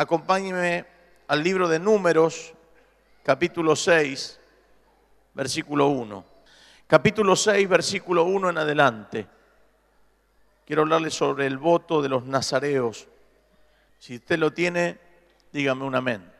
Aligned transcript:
acompáñeme 0.00 0.86
al 1.28 1.44
libro 1.44 1.68
de 1.68 1.78
Números, 1.78 2.54
capítulo 3.22 3.76
6, 3.76 4.40
versículo 5.34 5.88
1. 5.88 6.24
Capítulo 6.86 7.36
6, 7.36 7.68
versículo 7.68 8.24
1 8.24 8.48
en 8.48 8.56
adelante. 8.56 9.26
Quiero 10.64 10.82
hablarle 10.82 11.10
sobre 11.10 11.46
el 11.46 11.58
voto 11.58 12.00
de 12.00 12.08
los 12.08 12.24
nazareos. 12.24 13.08
Si 13.98 14.16
usted 14.16 14.38
lo 14.38 14.54
tiene, 14.54 14.98
dígame 15.52 15.84
un 15.84 15.94
amén. 15.94 16.32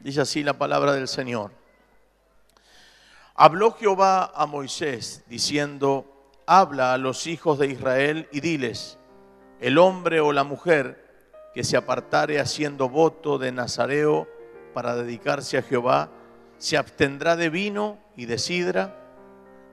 Dice 0.00 0.22
así 0.22 0.42
la 0.42 0.54
palabra 0.54 0.94
del 0.94 1.08
Señor. 1.08 1.50
Habló 3.34 3.72
Jehová 3.72 4.32
a 4.34 4.46
Moisés 4.46 5.24
diciendo, 5.26 6.32
habla 6.46 6.94
a 6.94 6.98
los 6.98 7.26
hijos 7.26 7.58
de 7.58 7.66
Israel 7.66 8.30
y 8.32 8.40
diles, 8.40 8.98
el 9.60 9.76
hombre 9.76 10.20
o 10.20 10.32
la 10.32 10.44
mujer 10.44 11.07
que 11.58 11.64
se 11.64 11.76
apartare 11.76 12.38
haciendo 12.38 12.88
voto 12.88 13.36
de 13.36 13.50
Nazareo 13.50 14.28
para 14.72 14.94
dedicarse 14.94 15.58
a 15.58 15.62
Jehová, 15.62 16.08
se 16.56 16.76
abstendrá 16.76 17.34
de 17.34 17.50
vino 17.50 17.98
y 18.14 18.26
de 18.26 18.38
sidra, 18.38 18.94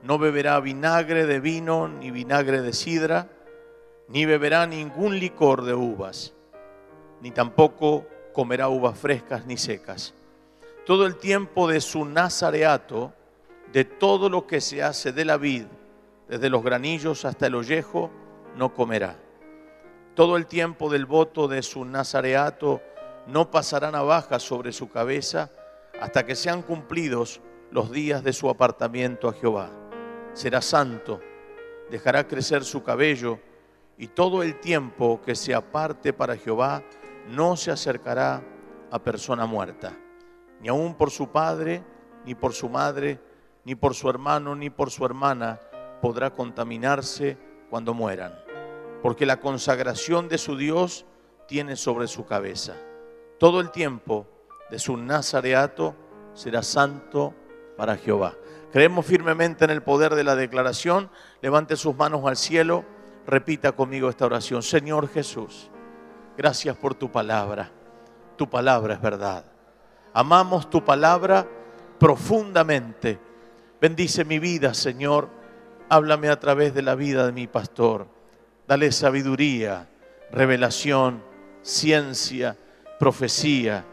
no 0.02 0.18
beberá 0.18 0.58
vinagre 0.58 1.26
de 1.26 1.38
vino 1.38 1.86
ni 1.86 2.10
vinagre 2.10 2.60
de 2.60 2.72
sidra, 2.72 3.30
ni 4.08 4.26
beberá 4.26 4.66
ningún 4.66 5.20
licor 5.20 5.62
de 5.62 5.74
uvas, 5.74 6.34
ni 7.20 7.30
tampoco 7.30 8.04
comerá 8.32 8.68
uvas 8.68 8.98
frescas 8.98 9.46
ni 9.46 9.56
secas. 9.56 10.12
Todo 10.86 11.06
el 11.06 11.14
tiempo 11.14 11.68
de 11.68 11.80
su 11.80 12.04
nazareato, 12.04 13.14
de 13.72 13.84
todo 13.84 14.28
lo 14.28 14.48
que 14.48 14.60
se 14.60 14.82
hace 14.82 15.12
de 15.12 15.24
la 15.24 15.36
vid, 15.36 15.66
desde 16.28 16.50
los 16.50 16.64
granillos 16.64 17.24
hasta 17.24 17.46
el 17.46 17.54
ollejo, 17.54 18.10
no 18.56 18.74
comerá 18.74 19.20
todo 20.16 20.38
el 20.38 20.46
tiempo 20.46 20.90
del 20.90 21.04
voto 21.04 21.46
de 21.46 21.62
su 21.62 21.84
nazareato 21.84 22.80
no 23.26 23.50
pasará 23.50 23.90
navaja 23.90 24.38
sobre 24.38 24.72
su 24.72 24.88
cabeza 24.88 25.50
hasta 26.00 26.24
que 26.24 26.34
sean 26.34 26.62
cumplidos 26.62 27.42
los 27.70 27.90
días 27.90 28.24
de 28.24 28.32
su 28.32 28.48
apartamiento 28.48 29.28
a 29.28 29.34
Jehová. 29.34 29.68
Será 30.32 30.62
santo, 30.62 31.20
dejará 31.90 32.26
crecer 32.26 32.64
su 32.64 32.82
cabello 32.82 33.38
y 33.98 34.08
todo 34.08 34.42
el 34.42 34.58
tiempo 34.58 35.20
que 35.20 35.34
se 35.34 35.54
aparte 35.54 36.14
para 36.14 36.38
Jehová 36.38 36.82
no 37.28 37.54
se 37.54 37.70
acercará 37.70 38.42
a 38.90 38.98
persona 38.98 39.44
muerta, 39.44 39.92
ni 40.62 40.68
aun 40.68 40.94
por 40.94 41.10
su 41.10 41.28
padre, 41.28 41.84
ni 42.24 42.34
por 42.34 42.54
su 42.54 42.70
madre, 42.70 43.20
ni 43.64 43.74
por 43.74 43.94
su 43.94 44.08
hermano, 44.08 44.56
ni 44.56 44.70
por 44.70 44.90
su 44.90 45.04
hermana 45.04 45.60
podrá 46.00 46.30
contaminarse 46.30 47.36
cuando 47.68 47.92
mueran 47.92 48.45
porque 49.02 49.26
la 49.26 49.40
consagración 49.40 50.28
de 50.28 50.38
su 50.38 50.56
Dios 50.56 51.06
tiene 51.46 51.76
sobre 51.76 52.08
su 52.08 52.26
cabeza. 52.26 52.74
Todo 53.38 53.60
el 53.60 53.70
tiempo 53.70 54.26
de 54.70 54.78
su 54.78 54.96
nazareato 54.96 55.94
será 56.34 56.62
santo 56.62 57.34
para 57.76 57.96
Jehová. 57.96 58.34
Creemos 58.72 59.06
firmemente 59.06 59.64
en 59.64 59.70
el 59.70 59.82
poder 59.82 60.14
de 60.14 60.24
la 60.24 60.36
declaración. 60.36 61.10
Levante 61.40 61.76
sus 61.76 61.96
manos 61.96 62.24
al 62.26 62.36
cielo. 62.36 62.84
Repita 63.26 63.72
conmigo 63.72 64.08
esta 64.08 64.26
oración. 64.26 64.62
Señor 64.62 65.08
Jesús, 65.08 65.70
gracias 66.36 66.76
por 66.76 66.94
tu 66.94 67.10
palabra. 67.10 67.70
Tu 68.36 68.48
palabra 68.48 68.94
es 68.94 69.00
verdad. 69.00 69.44
Amamos 70.12 70.68
tu 70.70 70.84
palabra 70.84 71.46
profundamente. 71.98 73.18
Bendice 73.80 74.24
mi 74.24 74.38
vida, 74.38 74.74
Señor. 74.74 75.28
Háblame 75.88 76.28
a 76.28 76.40
través 76.40 76.74
de 76.74 76.82
la 76.82 76.94
vida 76.94 77.26
de 77.26 77.32
mi 77.32 77.46
pastor. 77.46 78.15
Dale 78.66 78.90
sabiduría, 78.90 79.88
revelación, 80.32 81.22
ciencia, 81.62 82.56
profecía, 82.98 83.84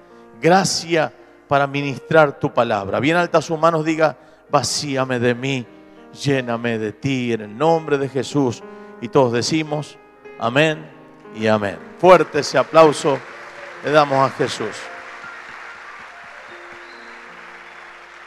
gracia 0.41 1.13
para 1.47 1.67
ministrar 1.67 2.39
tu 2.39 2.51
palabra. 2.53 2.99
Bien 2.99 3.17
alta 3.17 3.41
sus 3.41 3.59
manos, 3.59 3.85
diga, 3.85 4.17
vacíame 4.49 5.19
de 5.19 5.35
mí, 5.35 5.65
lléname 6.23 6.79
de 6.79 6.91
ti, 6.91 7.33
en 7.33 7.41
el 7.41 7.57
nombre 7.57 7.97
de 7.97 8.09
Jesús. 8.09 8.63
Y 9.01 9.09
todos 9.09 9.33
decimos, 9.33 9.97
amén 10.39 10.89
y 11.35 11.47
amén. 11.47 11.77
Fuerte 11.99 12.39
ese 12.39 12.57
aplauso 12.57 13.19
le 13.83 13.91
damos 13.91 14.17
a 14.17 14.29
Jesús. 14.31 14.75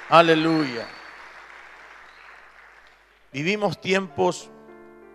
Aleluya. 0.09 0.87
Vivimos 3.33 3.81
tiempos 3.81 4.49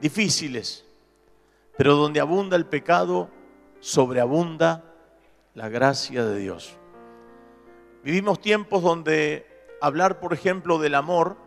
difíciles 0.02 0.86
pero 1.78 1.96
donde 1.96 2.20
abunda 2.20 2.56
el 2.56 2.66
pecado, 2.66 3.30
sobreabunda 3.80 4.84
la 5.54 5.70
gracia 5.70 6.26
de 6.26 6.38
Dios. 6.38 6.78
Vivimos 8.04 8.40
tiempos 8.40 8.82
donde 8.82 9.46
hablar, 9.82 10.20
por 10.20 10.34
ejemplo, 10.34 10.80
del 10.80 10.96
amor, 10.96 11.38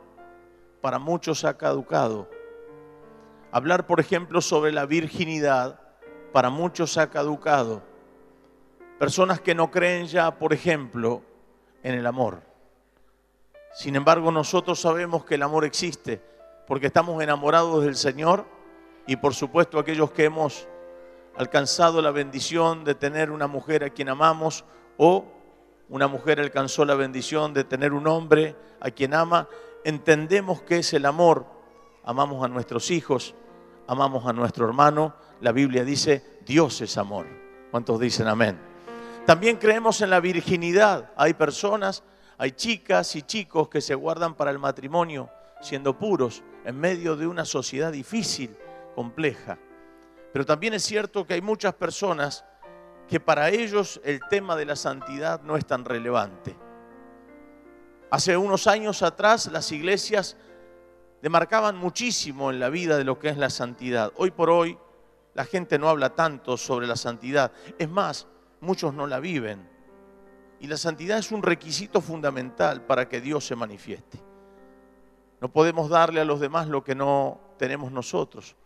para 0.81 0.99
muchos 0.99 1.45
ha 1.45 1.57
caducado. 1.57 2.29
Hablar, 3.51 3.87
por 3.87 4.01
ejemplo, 4.01 4.41
sobre 4.41 4.73
la 4.73 4.87
virginidad, 4.87 5.81
para 6.33 6.51
muchos 6.51 6.99
ha 6.99 7.11
caducado. 7.11 7.83
Personas 8.99 9.41
que 9.41 9.55
no 9.55 9.71
creen 9.71 10.07
ya, 10.07 10.39
por 10.39 10.53
ejemplo, 10.53 11.23
en 11.83 11.95
el 11.95 12.07
amor. 12.07 12.43
Sin 13.73 13.97
embargo, 13.97 14.31
nosotros 14.31 14.81
sabemos 14.81 15.25
que 15.25 15.35
el 15.35 15.43
amor 15.43 15.65
existe 15.65 16.21
porque 16.67 16.87
estamos 16.87 17.23
enamorados 17.23 17.85
del 17.85 17.97
Señor 17.97 18.47
y 19.07 19.17
por 19.17 19.35
supuesto 19.35 19.79
aquellos 19.79 20.11
que 20.11 20.25
hemos 20.25 20.67
alcanzado 21.37 22.01
la 22.01 22.11
bendición 22.11 22.85
de 22.85 22.95
tener 22.95 23.31
una 23.31 23.47
mujer 23.47 23.85
a 23.85 23.91
quien 23.91 24.09
amamos 24.09 24.65
o 24.97 25.25
una 25.89 26.09
mujer 26.09 26.41
alcanzó 26.41 26.85
la 26.85 26.95
bendición 26.95 27.53
de 27.53 27.65
tener 27.65 27.93
un 27.93 28.07
hombre 28.07 28.57
a 28.81 28.91
quien 28.91 29.15
ama, 29.15 29.49
entendemos 29.85 30.63
que 30.63 30.79
es 30.79 30.95
el 30.95 31.05
amor. 31.05 31.47
Amamos 32.05 32.45
a 32.45 32.49
nuestros 32.49 32.91
hijos, 32.91 33.35
amamos 33.87 34.27
a 34.27 34.33
nuestro 34.33 34.67
hermano. 34.67 35.15
La 35.41 35.53
Biblia 35.53 35.85
dice, 35.85 36.41
Dios 36.47 36.81
es 36.81 36.97
amor. 36.97 37.27
¿Cuántos 37.71 38.01
dicen 38.01 38.29
amén? 38.29 38.59
También 39.27 39.57
creemos 39.57 40.01
en 40.01 40.11
la 40.11 40.21
virginidad. 40.21 41.13
Hay 41.17 41.35
personas, 41.35 42.03
hay 42.39 42.53
chicas 42.53 43.15
y 43.17 43.23
chicos 43.23 43.69
que 43.69 43.81
se 43.81 43.95
guardan 43.95 44.35
para 44.35 44.51
el 44.51 44.59
matrimonio 44.59 45.29
siendo 45.61 45.99
puros 45.99 46.43
en 46.65 46.79
medio 46.79 47.17
de 47.17 47.27
una 47.27 47.45
sociedad 47.45 47.93
difícil 47.93 48.57
compleja. 48.95 49.59
Pero 50.33 50.47
también 50.47 50.75
es 50.75 50.83
cierto 50.83 51.27
que 51.27 51.35
hay 51.35 51.43
muchas 51.43 51.75
personas 51.75 52.45
que 53.09 53.21
para 53.21 53.51
ellos 53.51 54.01
el 54.05 54.21
tema 54.31 54.57
de 54.57 54.65
la 54.65 54.77
santidad 54.77 55.43
no 55.43 55.57
es 55.57 55.67
tan 55.67 55.85
relevante. 55.85 56.57
Hace 58.11 58.37
unos 58.37 58.67
años 58.67 59.03
atrás 59.03 59.51
las 59.53 59.71
iglesias 59.73 60.37
demarcaban 61.21 61.77
muchísimo 61.77 62.51
en 62.51 62.61
la 62.61 62.69
vida 62.69 62.97
de 62.97 63.05
lo 63.05 63.19
que 63.19 63.29
es 63.29 63.37
la 63.37 63.51
santidad. 63.51 64.13
Hoy 64.17 64.31
por 64.31 64.51
hoy 64.51 64.79
la 65.35 65.45
gente 65.45 65.79
no 65.79 65.89
habla 65.89 66.15
tanto 66.15 66.57
sobre 66.57 66.87
la 66.87 66.97
santidad. 66.97 67.53
Es 67.79 67.89
más, 67.89 68.27
muchos 68.61 68.95
no 68.95 69.07
la 69.07 69.21
viven. 69.21 69.69
Y 70.61 70.67
la 70.67 70.77
santidad 70.77 71.19
es 71.19 71.33
un 71.33 71.43
requisito 71.43 72.01
fundamental 72.01 72.83
para 72.83 73.09
que 73.09 73.21
Dios 73.21 73.47
se 73.47 73.57
manifieste. 73.57 74.19
No 75.41 75.53
podemos 75.53 75.91
darle 75.91 76.21
a 76.21 76.25
los 76.25 76.41
demás 76.41 76.69
lo 76.69 76.83
que 76.83 76.95
no 76.95 77.41
tenemos 77.59 77.93
nosotros. 77.93 78.57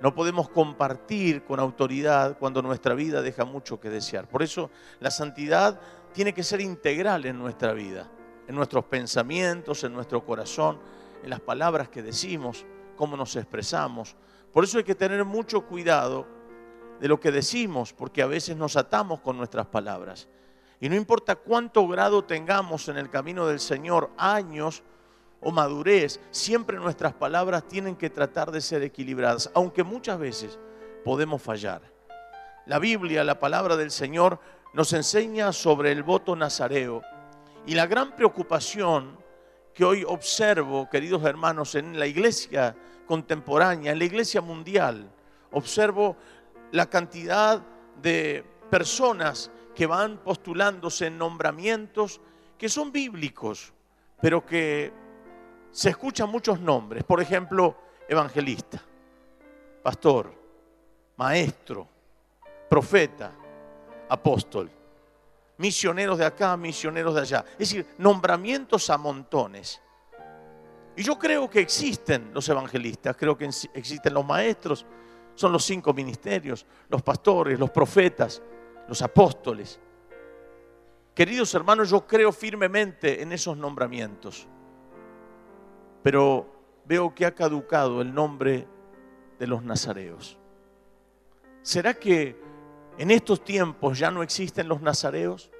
No 0.00 0.14
podemos 0.14 0.48
compartir 0.48 1.44
con 1.44 1.60
autoridad 1.60 2.38
cuando 2.38 2.62
nuestra 2.62 2.94
vida 2.94 3.20
deja 3.20 3.44
mucho 3.44 3.78
que 3.78 3.90
desear. 3.90 4.28
Por 4.28 4.42
eso 4.42 4.70
la 4.98 5.10
santidad 5.10 5.78
tiene 6.12 6.32
que 6.32 6.42
ser 6.42 6.60
integral 6.60 7.26
en 7.26 7.38
nuestra 7.38 7.74
vida, 7.74 8.10
en 8.48 8.54
nuestros 8.54 8.84
pensamientos, 8.86 9.84
en 9.84 9.92
nuestro 9.92 10.24
corazón, 10.24 10.78
en 11.22 11.28
las 11.28 11.40
palabras 11.40 11.90
que 11.90 12.02
decimos, 12.02 12.64
cómo 12.96 13.16
nos 13.16 13.36
expresamos. 13.36 14.16
Por 14.52 14.64
eso 14.64 14.78
hay 14.78 14.84
que 14.84 14.94
tener 14.94 15.24
mucho 15.24 15.66
cuidado 15.66 16.26
de 16.98 17.08
lo 17.08 17.20
que 17.20 17.30
decimos, 17.30 17.92
porque 17.92 18.22
a 18.22 18.26
veces 18.26 18.56
nos 18.56 18.76
atamos 18.76 19.20
con 19.20 19.36
nuestras 19.36 19.66
palabras. 19.66 20.28
Y 20.80 20.88
no 20.88 20.96
importa 20.96 21.36
cuánto 21.36 21.86
grado 21.86 22.24
tengamos 22.24 22.88
en 22.88 22.96
el 22.96 23.10
camino 23.10 23.46
del 23.46 23.60
Señor, 23.60 24.10
años, 24.16 24.82
o 25.40 25.50
madurez, 25.50 26.20
siempre 26.30 26.76
nuestras 26.76 27.14
palabras 27.14 27.66
tienen 27.66 27.96
que 27.96 28.10
tratar 28.10 28.50
de 28.50 28.60
ser 28.60 28.82
equilibradas, 28.82 29.50
aunque 29.54 29.82
muchas 29.82 30.18
veces 30.18 30.58
podemos 31.04 31.40
fallar. 31.40 31.82
La 32.66 32.78
Biblia, 32.78 33.24
la 33.24 33.38
palabra 33.38 33.76
del 33.76 33.90
Señor, 33.90 34.38
nos 34.74 34.92
enseña 34.92 35.52
sobre 35.52 35.92
el 35.92 36.02
voto 36.02 36.36
nazareo 36.36 37.02
y 37.66 37.74
la 37.74 37.86
gran 37.86 38.14
preocupación 38.14 39.18
que 39.74 39.84
hoy 39.84 40.04
observo, 40.06 40.88
queridos 40.90 41.24
hermanos, 41.24 41.74
en 41.74 41.98
la 41.98 42.06
iglesia 42.06 42.76
contemporánea, 43.06 43.92
en 43.92 43.98
la 43.98 44.04
iglesia 44.04 44.40
mundial, 44.40 45.10
observo 45.52 46.16
la 46.72 46.88
cantidad 46.88 47.62
de 48.00 48.44
personas 48.70 49.50
que 49.74 49.86
van 49.86 50.18
postulándose 50.18 51.06
en 51.06 51.18
nombramientos 51.18 52.20
que 52.58 52.68
son 52.68 52.92
bíblicos, 52.92 53.72
pero 54.20 54.44
que 54.44 54.92
se 55.72 55.90
escuchan 55.90 56.30
muchos 56.30 56.60
nombres, 56.60 57.04
por 57.04 57.20
ejemplo, 57.20 57.76
evangelista, 58.08 58.82
pastor, 59.82 60.32
maestro, 61.16 61.86
profeta, 62.68 63.32
apóstol. 64.08 64.70
misioneros 65.58 66.16
de 66.16 66.24
acá, 66.24 66.56
misioneros 66.56 67.14
de 67.14 67.20
allá. 67.20 67.44
Es 67.52 67.70
decir, 67.70 67.86
nombramientos 67.98 68.88
a 68.88 68.96
montones. 68.96 69.80
Y 70.96 71.02
yo 71.02 71.18
creo 71.18 71.50
que 71.50 71.60
existen 71.60 72.30
los 72.32 72.48
evangelistas, 72.48 73.14
creo 73.16 73.36
que 73.36 73.44
existen 73.74 74.14
los 74.14 74.24
maestros, 74.24 74.86
son 75.34 75.52
los 75.52 75.64
cinco 75.64 75.92
ministerios, 75.92 76.66
los 76.88 77.02
pastores, 77.02 77.58
los 77.58 77.70
profetas, 77.70 78.42
los 78.88 79.02
apóstoles. 79.02 79.78
Queridos 81.14 81.54
hermanos, 81.54 81.90
yo 81.90 82.06
creo 82.06 82.32
firmemente 82.32 83.22
en 83.22 83.32
esos 83.32 83.56
nombramientos, 83.56 84.48
pero 86.02 86.46
veo 86.84 87.14
que 87.14 87.26
ha 87.26 87.34
caducado 87.34 88.00
el 88.00 88.12
nombre 88.12 88.66
de 89.38 89.46
los 89.46 89.62
nazareos. 89.62 90.38
¿Será 91.62 91.94
que 91.94 92.36
en 92.98 93.10
estos 93.10 93.44
tiempos 93.44 93.98
ya 93.98 94.10
no 94.10 94.22
existen 94.22 94.68
los 94.68 94.80
nazareos? 94.80 95.50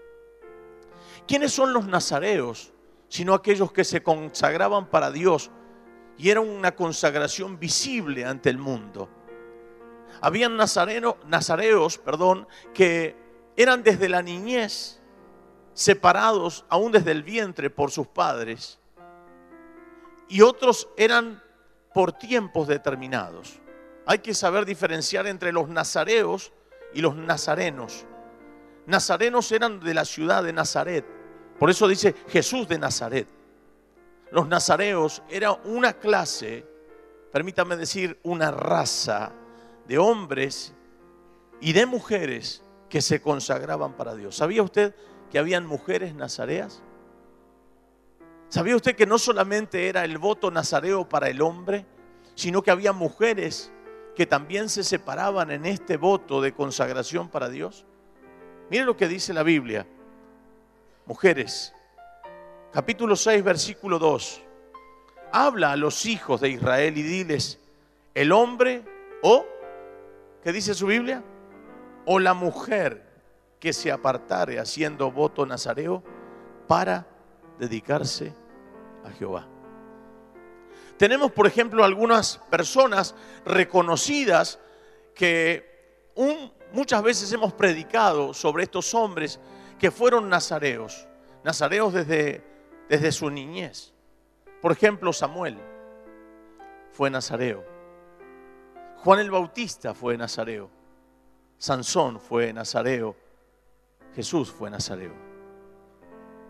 ¿Quiénes 1.27 1.53
son 1.53 1.73
los 1.73 1.87
nazareos? 1.87 2.73
Sino 3.09 3.35
aquellos 3.35 3.73
que 3.73 3.85
se 3.85 4.03
consagraban 4.03 4.87
para 4.87 5.11
Dios 5.11 5.51
y 6.17 6.31
era 6.31 6.41
una 6.41 6.75
consagración 6.75 7.59
visible 7.59 8.25
ante 8.25 8.51
el 8.51 8.59
mundo. 8.59 9.09
Habían 10.21 10.57
nazareos 10.57 11.99
perdón, 11.99 12.47
que 12.75 13.17
eran 13.57 13.83
desde 13.83 14.09
la 14.09 14.23
niñez 14.23 15.01
separados 15.73 16.65
aún 16.69 16.93
desde 16.93 17.13
el 17.13 17.23
vientre 17.23 17.71
por 17.71 17.91
sus 17.91 18.07
padres 18.07 18.80
y 20.31 20.43
otros 20.43 20.89
eran 20.97 21.43
por 21.93 22.13
tiempos 22.13 22.69
determinados. 22.69 23.61
Hay 24.07 24.21
que 24.21 24.33
saber 24.33 24.65
diferenciar 24.65 25.27
entre 25.27 25.53
los 25.53 25.69
nazareos 25.69 26.53
y 26.95 27.01
los 27.01 27.17
nazarenos. 27.17 28.07
Nazarenos 28.87 29.51
eran 29.53 29.81
de 29.81 29.93
la 29.93 30.05
ciudad 30.05 30.43
de 30.43 30.53
Nazaret. 30.53 31.05
Por 31.59 31.69
eso 31.69 31.87
dice 31.87 32.15
Jesús 32.29 32.67
de 32.69 32.79
Nazaret. 32.79 33.29
Los 34.31 34.47
nazareos 34.47 35.23
era 35.29 35.53
una 35.53 35.95
clase, 35.95 36.65
permítame 37.33 37.77
decir, 37.77 38.19
una 38.23 38.53
raza 38.53 39.33
de 39.87 39.99
hombres 39.99 40.73
y 41.61 41.73
de 41.73 41.87
mujeres 41.87 42.63
que 42.89 43.03
se 43.03 43.21
consagraban 43.21 43.95
para 43.95 44.15
Dios. 44.15 44.37
¿Sabía 44.37 44.63
usted 44.63 44.95
que 45.31 45.41
habían 45.41 45.67
mujeres 45.67 46.15
nazareas? 46.15 46.83
¿Sabía 48.51 48.75
usted 48.75 48.97
que 48.97 49.07
no 49.07 49.17
solamente 49.17 49.89
era 49.89 50.05
el 50.05 50.19
voto 50.19 50.51
nazareo 50.51 51.09
para 51.09 51.29
el 51.29 51.41
hombre, 51.41 51.87
sino 52.35 52.63
que 52.63 52.73
había 52.73 52.93
mujeres 52.93 53.73
que 54.17 54.27
también 54.27 54.69
se 54.69 54.83
separaban 54.83 55.53
en 55.53 55.67
este 55.67 55.97
voto 55.97 56.41
de 56.41 56.53
consagración 56.53 57.29
para 57.29 57.49
Dios? 57.49 57.87
Mire 58.69 58.85
lo 58.85 58.97
que 58.97 59.07
dice 59.07 59.33
la 59.33 59.45
Biblia. 59.45 59.87
Mujeres, 61.07 61.73
capítulo 62.73 63.15
6, 63.15 63.45
versículo 63.45 64.01
2. 64.01 64.43
Habla 65.31 65.71
a 65.71 65.77
los 65.77 66.05
hijos 66.05 66.41
de 66.41 66.49
Israel 66.49 66.99
y 66.99 67.03
diles, 67.03 67.61
el 68.15 68.33
hombre 68.33 68.83
o, 69.23 69.47
¿qué 70.43 70.53
dice 70.53 70.75
su 70.75 70.89
Biblia? 70.89 71.23
O 72.05 72.19
la 72.19 72.35
mujer 72.35 73.09
que 73.61 73.73
se 73.73 73.93
apartare 73.93 74.59
haciendo 74.59 75.13
voto 75.13 75.47
nazareo 75.47 76.03
para 76.67 77.07
dedicarse 77.61 78.40
Jehová. 79.13 79.47
Tenemos, 80.97 81.33
por 81.33 81.47
ejemplo, 81.47 81.85
algunas 81.85 82.39
personas 82.51 83.15
reconocidas 83.45 84.59
que 85.15 86.13
muchas 86.73 87.03
veces 87.03 87.33
hemos 87.33 87.53
predicado 87.53 88.35
sobre 88.35 88.65
estos 88.65 88.93
hombres 88.95 89.41
que 89.79 89.91
fueron 89.91 90.29
nazareos, 90.29 91.09
nazareos 91.43 91.95
desde, 91.95 92.45
desde 92.89 93.13
su 93.13 93.31
niñez. 93.31 93.95
Por 94.61 94.73
ejemplo, 94.73 95.13
Samuel 95.13 95.57
fue 96.93 97.09
nazareo. 97.09 97.65
Juan 98.99 99.21
el 99.21 99.31
Bautista 99.31 99.95
fue 99.95 100.19
nazareo. 100.19 100.71
Sansón 101.57 102.21
fue 102.21 102.53
nazareo. 102.53 103.17
Jesús 104.15 104.51
fue 104.51 104.69
nazareo. 104.69 105.15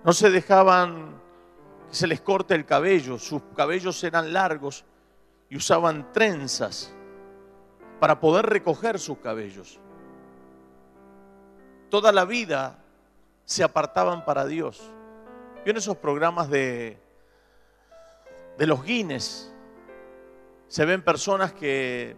No 0.02 0.12
se 0.12 0.30
dejaban 0.30 1.20
se 1.90 2.06
les 2.06 2.20
corte 2.20 2.54
el 2.54 2.64
cabello, 2.64 3.18
sus 3.18 3.42
cabellos 3.56 4.02
eran 4.04 4.32
largos 4.32 4.84
y 5.48 5.56
usaban 5.56 6.12
trenzas 6.12 6.94
para 7.98 8.20
poder 8.20 8.46
recoger 8.46 8.98
sus 8.98 9.18
cabellos. 9.18 9.78
Toda 11.90 12.12
la 12.12 12.24
vida 12.24 12.78
se 13.44 13.64
apartaban 13.64 14.24
para 14.24 14.46
Dios. 14.46 14.80
en 15.64 15.76
esos 15.76 15.96
programas 15.96 16.48
de, 16.48 16.98
de 18.56 18.66
los 18.66 18.82
Guinness? 18.84 19.52
Se 20.68 20.84
ven 20.84 21.02
personas 21.02 21.52
que 21.52 22.16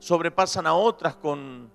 sobrepasan 0.00 0.66
a 0.66 0.74
otras 0.74 1.14
con 1.14 1.70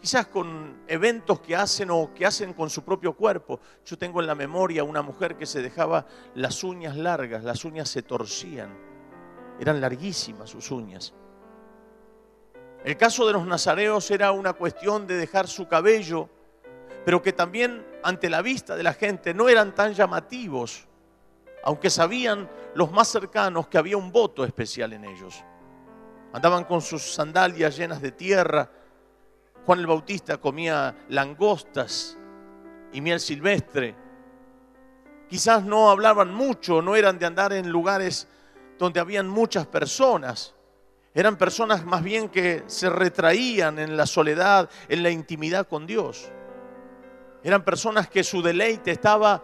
quizás 0.00 0.26
con 0.26 0.82
eventos 0.86 1.40
que 1.40 1.56
hacen 1.56 1.90
o 1.90 2.12
que 2.14 2.26
hacen 2.26 2.52
con 2.52 2.70
su 2.70 2.84
propio 2.84 3.14
cuerpo. 3.14 3.60
Yo 3.84 3.98
tengo 3.98 4.20
en 4.20 4.26
la 4.26 4.34
memoria 4.34 4.84
una 4.84 5.02
mujer 5.02 5.36
que 5.36 5.46
se 5.46 5.62
dejaba 5.62 6.06
las 6.34 6.62
uñas 6.62 6.96
largas, 6.96 7.44
las 7.44 7.64
uñas 7.64 7.88
se 7.88 8.02
torcían, 8.02 8.76
eran 9.58 9.80
larguísimas 9.80 10.50
sus 10.50 10.70
uñas. 10.70 11.14
El 12.84 12.96
caso 12.96 13.26
de 13.26 13.32
los 13.32 13.46
nazareos 13.46 14.10
era 14.10 14.30
una 14.30 14.52
cuestión 14.52 15.06
de 15.06 15.16
dejar 15.16 15.48
su 15.48 15.66
cabello, 15.66 16.28
pero 17.04 17.20
que 17.20 17.32
también 17.32 17.84
ante 18.02 18.30
la 18.30 18.42
vista 18.42 18.76
de 18.76 18.84
la 18.84 18.92
gente 18.92 19.34
no 19.34 19.48
eran 19.48 19.74
tan 19.74 19.92
llamativos, 19.92 20.86
aunque 21.64 21.90
sabían 21.90 22.48
los 22.74 22.92
más 22.92 23.08
cercanos 23.08 23.66
que 23.66 23.78
había 23.78 23.96
un 23.96 24.12
voto 24.12 24.44
especial 24.44 24.92
en 24.92 25.04
ellos. 25.04 25.42
Andaban 26.32 26.64
con 26.64 26.80
sus 26.80 27.14
sandalias 27.14 27.76
llenas 27.76 28.00
de 28.00 28.12
tierra, 28.12 28.70
Juan 29.66 29.80
el 29.80 29.86
Bautista 29.88 30.36
comía 30.36 30.94
langostas 31.08 32.16
y 32.92 33.00
miel 33.00 33.18
silvestre. 33.18 33.96
Quizás 35.28 35.64
no 35.64 35.90
hablaban 35.90 36.32
mucho, 36.32 36.80
no 36.80 36.94
eran 36.94 37.18
de 37.18 37.26
andar 37.26 37.52
en 37.52 37.68
lugares 37.68 38.28
donde 38.78 39.00
habían 39.00 39.26
muchas 39.26 39.66
personas. 39.66 40.54
Eran 41.12 41.36
personas 41.36 41.84
más 41.84 42.04
bien 42.04 42.28
que 42.28 42.62
se 42.68 42.88
retraían 42.88 43.80
en 43.80 43.96
la 43.96 44.06
soledad, 44.06 44.70
en 44.88 45.02
la 45.02 45.10
intimidad 45.10 45.66
con 45.66 45.84
Dios. 45.84 46.30
Eran 47.42 47.64
personas 47.64 48.08
que 48.08 48.22
su 48.22 48.42
deleite 48.42 48.92
estaba 48.92 49.42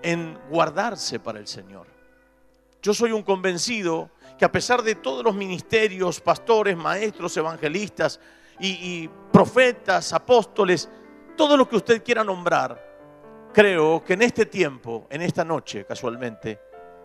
en 0.00 0.38
guardarse 0.48 1.18
para 1.18 1.40
el 1.40 1.48
Señor. 1.48 1.88
Yo 2.82 2.94
soy 2.94 3.10
un 3.10 3.24
convencido 3.24 4.10
que 4.38 4.44
a 4.44 4.52
pesar 4.52 4.84
de 4.84 4.94
todos 4.94 5.24
los 5.24 5.34
ministerios, 5.34 6.20
pastores, 6.20 6.76
maestros, 6.76 7.36
evangelistas, 7.36 8.20
y, 8.58 9.08
profetas, 9.32 10.12
apóstoles, 10.12 10.88
todo 11.36 11.56
lo 11.56 11.68
que 11.68 11.76
usted 11.76 12.02
quiera 12.02 12.24
nombrar, 12.24 13.50
creo 13.52 14.02
que 14.02 14.14
en 14.14 14.22
este 14.22 14.46
tiempo, 14.46 15.06
en 15.10 15.22
esta 15.22 15.44
noche 15.44 15.84
casualmente, 15.84 16.60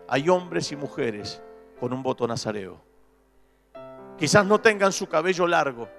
hay 0.08 0.30
hombres 0.30 0.72
y 0.72 0.76
mujeres 0.76 1.42
con 1.80 1.92
un 1.94 2.02
voto 2.02 2.28
nazareo. 2.28 2.82
Quizás 4.18 4.46
no 4.46 4.62
tengan 4.62 4.92
su 4.92 5.08
cabello 5.08 5.48
largo, 5.48 5.90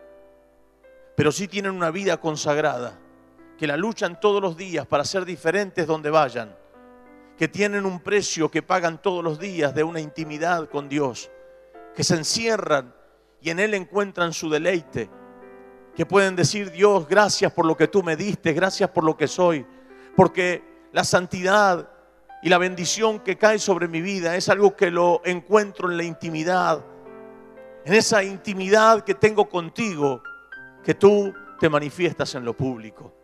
pero 1.17 1.33
sí 1.33 1.49
tienen 1.49 1.73
una 1.73 1.91
vida 1.91 2.19
consagrada, 2.19 2.99
que 3.59 3.67
la 3.67 3.77
luchan 3.77 4.21
todos 4.21 4.41
los 4.41 4.57
días 4.57 4.87
para 4.87 5.05
ser 5.05 5.25
diferentes 5.25 5.87
donde 5.87 6.11
vayan, 6.11 6.57
que 7.37 7.49
tienen 7.49 7.85
un 7.85 8.01
precio 8.01 8.51
que 8.51 8.63
pagan 8.63 9.03
todos 9.03 9.23
los 9.23 9.39
días 9.39 9.75
de 9.75 9.85
una 9.85 10.01
intimidad 10.01 10.69
con 10.69 10.89
Dios, 10.89 11.31
que 11.95 12.05
se 12.05 12.17
encierran 12.17 12.95
y 13.41 13.51
en 13.51 13.59
Él 13.59 13.75
encuentran 13.75 14.33
su 14.33 14.49
deleite 14.49 15.11
que 15.95 16.07
pueden 16.07 16.37
decir, 16.37 16.71
Dios, 16.71 17.07
gracias 17.09 17.53
por 17.53 17.67
lo 17.67 17.77
que 17.77 17.89
tú 17.89 18.03
me 18.03 18.17
diste, 18.17 18.53
gracias 18.53 18.91
por 18.91 19.05
lo 19.05 19.17
que 19.17 19.29
soy, 19.29 19.67
porque 20.17 20.63
la 20.93 21.05
santidad 21.05 21.89
y 22.43 22.49
la 22.49 22.59
bendición 22.59 23.21
que 23.21 23.37
cae 23.37 23.59
sobre 23.59 23.89
mi 23.89 24.01
vida 24.01 24.37
es 24.37 24.49
algo 24.49 24.75
que 24.75 24.91
lo 24.91 25.21
encuentro 25.25 25.91
en 25.91 25.97
la 25.97 26.05
intimidad, 26.05 26.85
en 27.85 27.95
esa 27.95 28.23
intimidad 28.23 29.05
que 29.05 29.15
tengo 29.15 29.49
contigo, 29.49 30.23
que 30.83 30.95
tú 30.95 31.33
te 31.61 31.69
manifiestas 31.69 32.35
en 32.35 32.45
lo 32.45 32.57
público. 32.57 33.15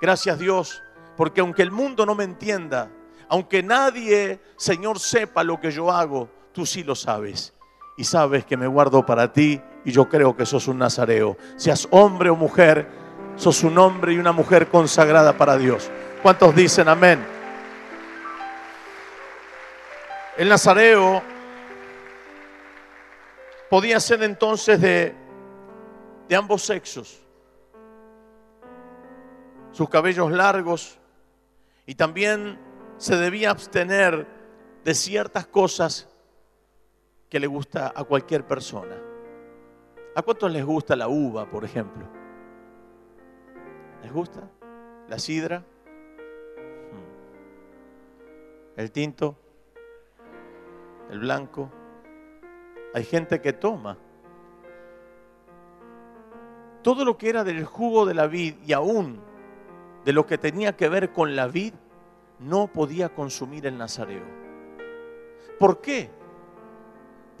Gracias 0.00 0.38
Dios, 0.38 0.82
porque 1.16 1.40
aunque 1.40 1.62
el 1.62 1.70
mundo 1.70 2.04
no 2.04 2.14
me 2.14 2.24
entienda, 2.24 2.90
aunque 3.28 3.62
nadie, 3.62 4.40
Señor, 4.56 4.98
sepa 4.98 5.44
lo 5.44 5.60
que 5.60 5.70
yo 5.70 5.90
hago, 5.90 6.28
tú 6.52 6.66
sí 6.66 6.82
lo 6.82 6.94
sabes. 6.96 7.54
Y 8.00 8.04
sabes 8.04 8.46
que 8.46 8.56
me 8.56 8.66
guardo 8.66 9.04
para 9.04 9.30
ti 9.30 9.60
y 9.84 9.92
yo 9.92 10.08
creo 10.08 10.34
que 10.34 10.46
sos 10.46 10.68
un 10.68 10.78
nazareo. 10.78 11.36
Seas 11.56 11.86
hombre 11.90 12.30
o 12.30 12.34
mujer, 12.34 12.88
sos 13.36 13.62
un 13.62 13.76
hombre 13.76 14.14
y 14.14 14.18
una 14.18 14.32
mujer 14.32 14.68
consagrada 14.68 15.36
para 15.36 15.58
Dios. 15.58 15.90
¿Cuántos 16.22 16.54
dicen 16.54 16.88
amén? 16.88 17.22
El 20.38 20.48
nazareo 20.48 21.22
podía 23.68 24.00
ser 24.00 24.22
entonces 24.22 24.80
de, 24.80 25.14
de 26.26 26.36
ambos 26.36 26.62
sexos. 26.62 27.20
sus 29.72 29.90
cabellos 29.90 30.32
largos 30.32 30.98
y 31.84 31.96
también 31.96 32.58
se 32.96 33.14
debía 33.16 33.50
abstener 33.50 34.26
de 34.84 34.94
ciertas 34.94 35.46
cosas 35.46 36.09
que 37.30 37.40
le 37.40 37.46
gusta 37.46 37.92
a 37.94 38.04
cualquier 38.04 38.44
persona. 38.44 38.96
¿A 40.16 40.22
cuántos 40.22 40.50
les 40.50 40.64
gusta 40.64 40.96
la 40.96 41.08
uva, 41.08 41.48
por 41.48 41.64
ejemplo? 41.64 42.04
¿Les 44.02 44.12
gusta? 44.12 44.50
¿La 45.08 45.18
sidra? 45.18 45.60
Hmm. 45.60 46.98
¿El 48.76 48.90
tinto? 48.90 49.36
¿El 51.08 51.20
blanco? 51.20 51.70
Hay 52.92 53.04
gente 53.04 53.40
que 53.40 53.52
toma. 53.52 53.96
Todo 56.82 57.04
lo 57.04 57.16
que 57.16 57.28
era 57.28 57.44
del 57.44 57.64
jugo 57.64 58.06
de 58.06 58.14
la 58.14 58.26
vid 58.26 58.56
y 58.66 58.72
aún 58.72 59.20
de 60.04 60.12
lo 60.12 60.26
que 60.26 60.38
tenía 60.38 60.76
que 60.76 60.88
ver 60.88 61.12
con 61.12 61.36
la 61.36 61.46
vid, 61.46 61.74
no 62.40 62.68
podía 62.68 63.10
consumir 63.10 63.66
el 63.66 63.76
nazareo. 63.76 64.24
¿Por 65.58 65.80
qué? 65.80 66.10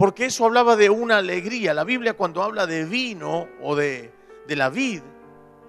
Porque 0.00 0.24
eso 0.24 0.46
hablaba 0.46 0.76
de 0.76 0.88
una 0.88 1.18
alegría. 1.18 1.74
La 1.74 1.84
Biblia 1.84 2.14
cuando 2.14 2.42
habla 2.42 2.66
de 2.66 2.86
vino 2.86 3.48
o 3.60 3.76
de, 3.76 4.10
de 4.48 4.56
la 4.56 4.70
vid, 4.70 5.02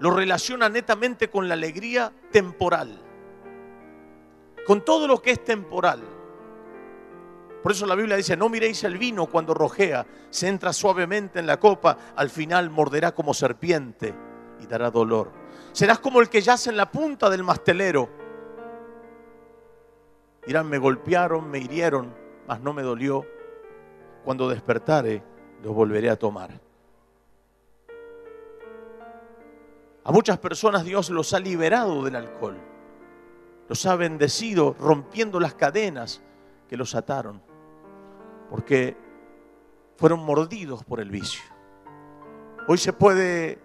lo 0.00 0.10
relaciona 0.10 0.70
netamente 0.70 1.28
con 1.28 1.48
la 1.48 1.52
alegría 1.52 2.10
temporal. 2.30 2.98
Con 4.66 4.86
todo 4.86 5.06
lo 5.06 5.20
que 5.20 5.32
es 5.32 5.44
temporal. 5.44 6.00
Por 7.62 7.72
eso 7.72 7.84
la 7.84 7.94
Biblia 7.94 8.16
dice, 8.16 8.34
no 8.34 8.48
miréis 8.48 8.82
el 8.84 8.96
vino 8.96 9.26
cuando 9.26 9.52
rojea, 9.52 10.06
se 10.30 10.48
entra 10.48 10.72
suavemente 10.72 11.38
en 11.38 11.46
la 11.46 11.60
copa, 11.60 11.98
al 12.16 12.30
final 12.30 12.70
morderá 12.70 13.14
como 13.14 13.34
serpiente 13.34 14.14
y 14.60 14.66
dará 14.66 14.90
dolor. 14.90 15.30
Serás 15.72 15.98
como 15.98 16.22
el 16.22 16.30
que 16.30 16.40
yace 16.40 16.70
en 16.70 16.78
la 16.78 16.90
punta 16.90 17.28
del 17.28 17.44
mastelero. 17.44 18.08
Dirán, 20.46 20.70
me 20.70 20.78
golpearon, 20.78 21.50
me 21.50 21.58
hirieron, 21.58 22.14
mas 22.48 22.62
no 22.62 22.72
me 22.72 22.80
dolió. 22.80 23.26
Cuando 24.24 24.48
despertare, 24.48 25.22
los 25.62 25.74
volveré 25.74 26.10
a 26.10 26.16
tomar. 26.16 26.50
A 30.04 30.10
muchas 30.10 30.38
personas 30.38 30.84
Dios 30.84 31.10
los 31.10 31.32
ha 31.32 31.38
liberado 31.38 32.04
del 32.04 32.16
alcohol. 32.16 32.56
Los 33.68 33.86
ha 33.86 33.96
bendecido 33.96 34.74
rompiendo 34.78 35.38
las 35.38 35.54
cadenas 35.54 36.22
que 36.68 36.76
los 36.76 36.94
ataron 36.94 37.40
porque 38.52 38.94
fueron 39.96 40.20
mordidos 40.26 40.84
por 40.84 41.00
el 41.00 41.08
vicio. 41.08 41.42
Hoy 42.68 42.76
se 42.76 42.92
puede 42.92 43.58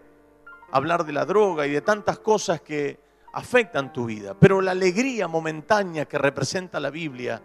hablar 0.71 1.05
de 1.05 1.11
la 1.11 1.25
droga 1.25 1.67
y 1.67 1.71
de 1.71 1.81
tantas 1.81 2.19
cosas 2.19 2.61
que 2.61 2.97
afectan 3.33 3.91
tu 3.91 4.05
vida, 4.05 4.33
pero 4.39 4.61
la 4.61 4.71
alegría 4.71 5.27
momentánea 5.27 6.05
que 6.05 6.17
representa 6.17 6.79
la 6.79 6.89
Biblia 6.89 7.41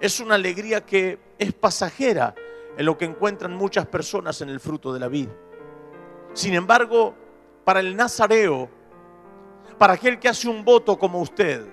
es 0.00 0.18
una 0.18 0.34
alegría 0.36 0.84
que 0.84 1.18
es 1.38 1.52
pasajera 1.52 2.34
en 2.76 2.86
lo 2.86 2.96
que 2.96 3.04
encuentran 3.04 3.54
muchas 3.54 3.86
personas 3.86 4.40
en 4.40 4.48
el 4.48 4.58
fruto 4.58 4.92
de 4.92 5.00
la 5.00 5.08
vida. 5.08 5.30
Sin 6.32 6.54
embargo, 6.54 7.14
para 7.64 7.80
el 7.80 7.94
nazareo, 7.94 8.68
para 9.76 9.94
aquel 9.94 10.18
que 10.18 10.28
hace 10.28 10.48
un 10.48 10.64
voto 10.64 10.98
como 10.98 11.20
usted, 11.20 11.66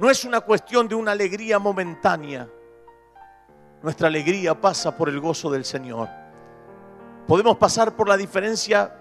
no 0.00 0.10
es 0.10 0.24
una 0.24 0.40
cuestión 0.40 0.88
de 0.88 0.96
una 0.96 1.12
alegría 1.12 1.58
momentánea, 1.58 2.48
nuestra 3.82 4.08
alegría 4.08 4.58
pasa 4.60 4.96
por 4.96 5.08
el 5.08 5.20
gozo 5.20 5.50
del 5.50 5.64
Señor. 5.64 6.08
Podemos 7.28 7.56
pasar 7.58 7.94
por 7.94 8.08
la 8.08 8.16
diferencia, 8.16 8.92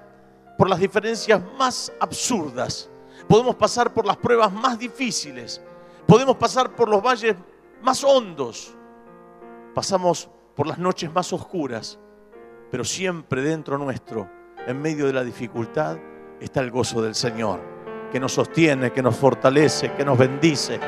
por 0.57 0.69
las 0.69 0.79
diferencias 0.79 1.41
más 1.57 1.91
absurdas. 1.99 2.89
Podemos 3.27 3.55
pasar 3.55 3.93
por 3.93 4.05
las 4.05 4.17
pruebas 4.17 4.51
más 4.51 4.77
difíciles. 4.77 5.61
Podemos 6.05 6.35
pasar 6.35 6.75
por 6.75 6.89
los 6.89 7.01
valles 7.01 7.35
más 7.83 8.03
hondos. 8.03 8.75
Pasamos 9.73 10.29
por 10.55 10.67
las 10.67 10.77
noches 10.77 11.11
más 11.13 11.31
oscuras. 11.33 11.99
Pero 12.71 12.83
siempre 12.83 13.41
dentro 13.41 13.77
nuestro, 13.77 14.29
en 14.65 14.81
medio 14.81 15.05
de 15.05 15.13
la 15.13 15.23
dificultad, 15.23 15.97
está 16.39 16.61
el 16.61 16.71
gozo 16.71 17.01
del 17.01 17.13
Señor, 17.13 17.59
que 18.11 18.19
nos 18.19 18.33
sostiene, 18.33 18.91
que 18.91 19.03
nos 19.03 19.15
fortalece, 19.15 19.93
que 19.93 20.03
nos 20.03 20.17
bendice, 20.17 20.79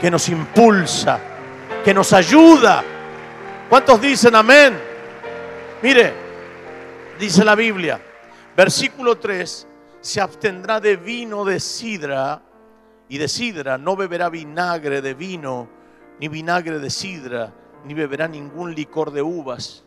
que 0.00 0.10
nos 0.10 0.28
impulsa, 0.28 1.20
que 1.84 1.94
nos 1.94 2.12
ayuda 2.12 2.82
¿Cuántos 3.72 4.02
dicen 4.02 4.34
amén? 4.34 4.78
Mire, 5.82 6.12
dice 7.18 7.42
la 7.42 7.54
Biblia, 7.54 7.98
versículo 8.54 9.16
3, 9.16 9.66
se 9.98 10.20
abstendrá 10.20 10.78
de 10.78 10.96
vino 10.96 11.42
de 11.42 11.58
sidra 11.58 12.42
y 13.08 13.16
de 13.16 13.28
sidra, 13.28 13.78
no 13.78 13.96
beberá 13.96 14.28
vinagre 14.28 15.00
de 15.00 15.14
vino, 15.14 15.70
ni 16.22 16.28
vinagre 16.28 16.78
de 16.78 16.88
sidra, 16.88 17.52
ni 17.84 17.94
beberá 17.94 18.28
ningún 18.28 18.76
licor 18.76 19.10
de 19.10 19.22
uvas, 19.22 19.82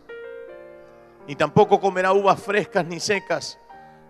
ni 1.25 1.33
tampoco 1.37 1.79
comerá 1.79 2.11
uvas 2.11 2.41
frescas 2.41 2.85
ni 2.85 2.99
secas, 2.99 3.57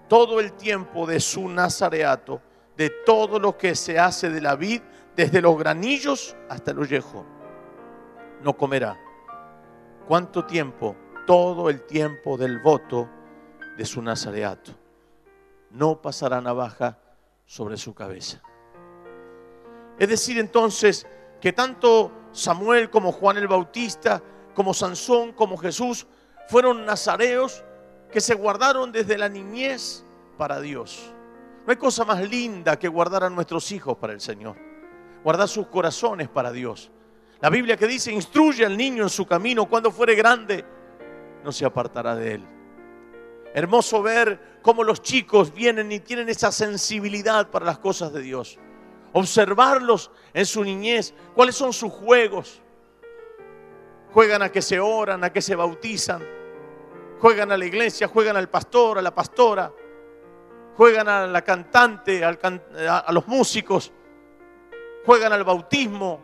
todo 0.08 0.39
el 0.39 0.53
tiempo 0.53 1.05
de 1.05 1.20
su 1.20 1.48
nazareato, 1.48 2.41
de 2.75 2.89
todo 2.89 3.38
lo 3.38 3.55
que 3.55 3.75
se 3.75 4.00
hace 4.00 4.32
de 4.32 4.41
la 4.41 4.55
vid, 4.55 4.82
desde 5.15 5.39
los 5.39 5.55
granillos 5.55 6.36
hasta 6.50 6.72
el 6.72 6.79
ollejo, 6.79 7.24
no 8.41 8.58
comerá 8.58 8.98
¿Cuánto 10.08 10.46
tiempo? 10.46 10.96
Todo 11.27 11.70
el 11.70 11.84
tiempo 11.84 12.38
del 12.38 12.60
voto 12.60 13.08
de 13.77 13.86
su 13.86 14.01
nazareato. 14.01 14.72
No 15.70 16.01
pasará 16.01 16.41
navaja 16.41 16.98
sobre 17.46 17.77
su 17.77 17.94
cabeza. 17.94 18.41
Es 20.00 20.10
decir, 20.10 20.39
entonces, 20.39 21.05
que 21.39 21.54
tanto 21.54 22.12
Samuel 22.32 22.89
como 22.89 23.12
Juan 23.12 23.38
el 23.38 23.48
Bautista, 23.48 24.22
como 24.54 24.74
Sansón, 24.74 25.34
como 25.34 25.58
Jesús, 25.58 26.08
fueron 26.48 26.86
nazareos 26.86 27.63
que 28.12 28.22
se 28.22 28.34
guardaron 28.34 28.92
desde 28.92 29.18
la 29.18 29.30
niñez 29.30 30.06
para 30.38 30.60
Dios. 30.60 31.13
No 31.65 31.72
hay 31.72 31.77
cosa 31.77 32.06
más 32.06 32.22
linda 32.30 32.77
que 32.77 32.88
guardar 32.88 33.24
a 33.24 33.30
nuestros 33.30 33.72
hijos 33.72 33.98
para 33.98 34.13
el 34.13 34.22
Señor. 34.22 34.56
Guardar 35.24 35.48
sus 35.48 35.68
corazones 35.68 36.30
para 36.30 36.51
Dios. 36.51 36.92
La 37.42 37.50
Biblia 37.50 37.75
que 37.75 37.88
dice, 37.88 38.12
instruye 38.12 38.65
al 38.65 38.77
niño 38.77 39.04
en 39.04 39.10
su 39.10 39.25
camino, 39.25 39.65
cuando 39.65 39.92
fuere 39.92 40.15
grande, 40.15 40.63
no 41.44 41.51
se 41.51 41.65
apartará 41.65 42.15
de 42.15 42.36
él. 42.36 42.48
Hermoso 43.54 44.01
ver 44.01 44.60
cómo 44.62 44.84
los 44.84 45.01
chicos 45.01 45.54
vienen 45.54 45.92
y 45.92 46.00
tienen 46.00 46.30
esa 46.30 46.51
sensibilidad 46.51 47.50
para 47.50 47.65
las 47.65 47.80
cosas 47.80 48.13
de 48.13 48.22
Dios. 48.22 48.60
Observarlos 49.17 50.12
en 50.34 50.45
su 50.45 50.62
niñez, 50.62 51.13
cuáles 51.34 51.55
son 51.55 51.72
sus 51.72 51.89
juegos. 51.89 52.62
Juegan 54.12 54.41
a 54.41 54.51
que 54.51 54.62
se 54.62 54.77
oran, 54.77 55.24
a 55.24 55.31
que 55.31 55.41
se 55.41 55.55
bautizan. 55.55 56.22
Juegan 57.22 57.50
a 57.53 57.57
la 57.57 57.65
iglesia, 57.65 58.10
juegan 58.10 58.36
al 58.36 58.50
pastor, 58.50 58.98
a 58.98 59.01
la 59.01 59.15
pastora. 59.15 59.72
Juegan 60.75 61.07
a 61.07 61.27
la 61.27 61.41
cantante, 61.43 62.25
a 62.25 63.12
los 63.13 63.25
músicos. 63.25 63.93
Juegan 65.05 65.31
al 65.31 65.45
bautismo, 65.45 66.19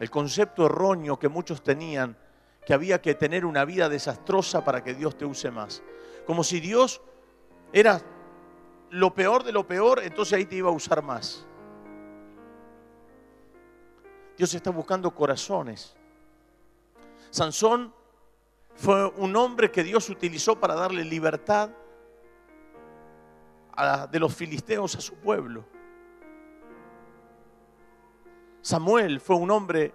el 0.00 0.08
concepto 0.08 0.64
erróneo 0.64 1.18
que 1.18 1.28
muchos 1.28 1.62
tenían, 1.62 2.16
que 2.64 2.72
había 2.72 3.02
que 3.02 3.14
tener 3.14 3.44
una 3.44 3.66
vida 3.66 3.90
desastrosa 3.90 4.64
para 4.64 4.82
que 4.82 4.94
Dios 4.94 5.18
te 5.18 5.26
use 5.26 5.50
más. 5.50 5.82
Como 6.24 6.42
si 6.42 6.58
Dios 6.58 7.02
era 7.70 8.00
lo 8.88 9.14
peor 9.14 9.44
de 9.44 9.52
lo 9.52 9.66
peor, 9.66 10.00
entonces 10.02 10.38
ahí 10.38 10.46
te 10.46 10.56
iba 10.56 10.70
a 10.70 10.72
usar 10.72 11.02
más. 11.02 11.46
Dios 14.36 14.52
está 14.54 14.70
buscando 14.70 15.14
corazones. 15.14 15.96
Sansón 17.30 17.92
fue 18.74 19.06
un 19.16 19.34
hombre 19.36 19.70
que 19.70 19.82
Dios 19.82 20.08
utilizó 20.10 20.60
para 20.60 20.74
darle 20.74 21.04
libertad 21.04 21.70
de 24.10 24.20
los 24.20 24.34
filisteos 24.34 24.96
a 24.96 25.00
su 25.00 25.14
pueblo. 25.14 25.64
Samuel 28.60 29.20
fue 29.20 29.36
un 29.36 29.50
hombre 29.50 29.94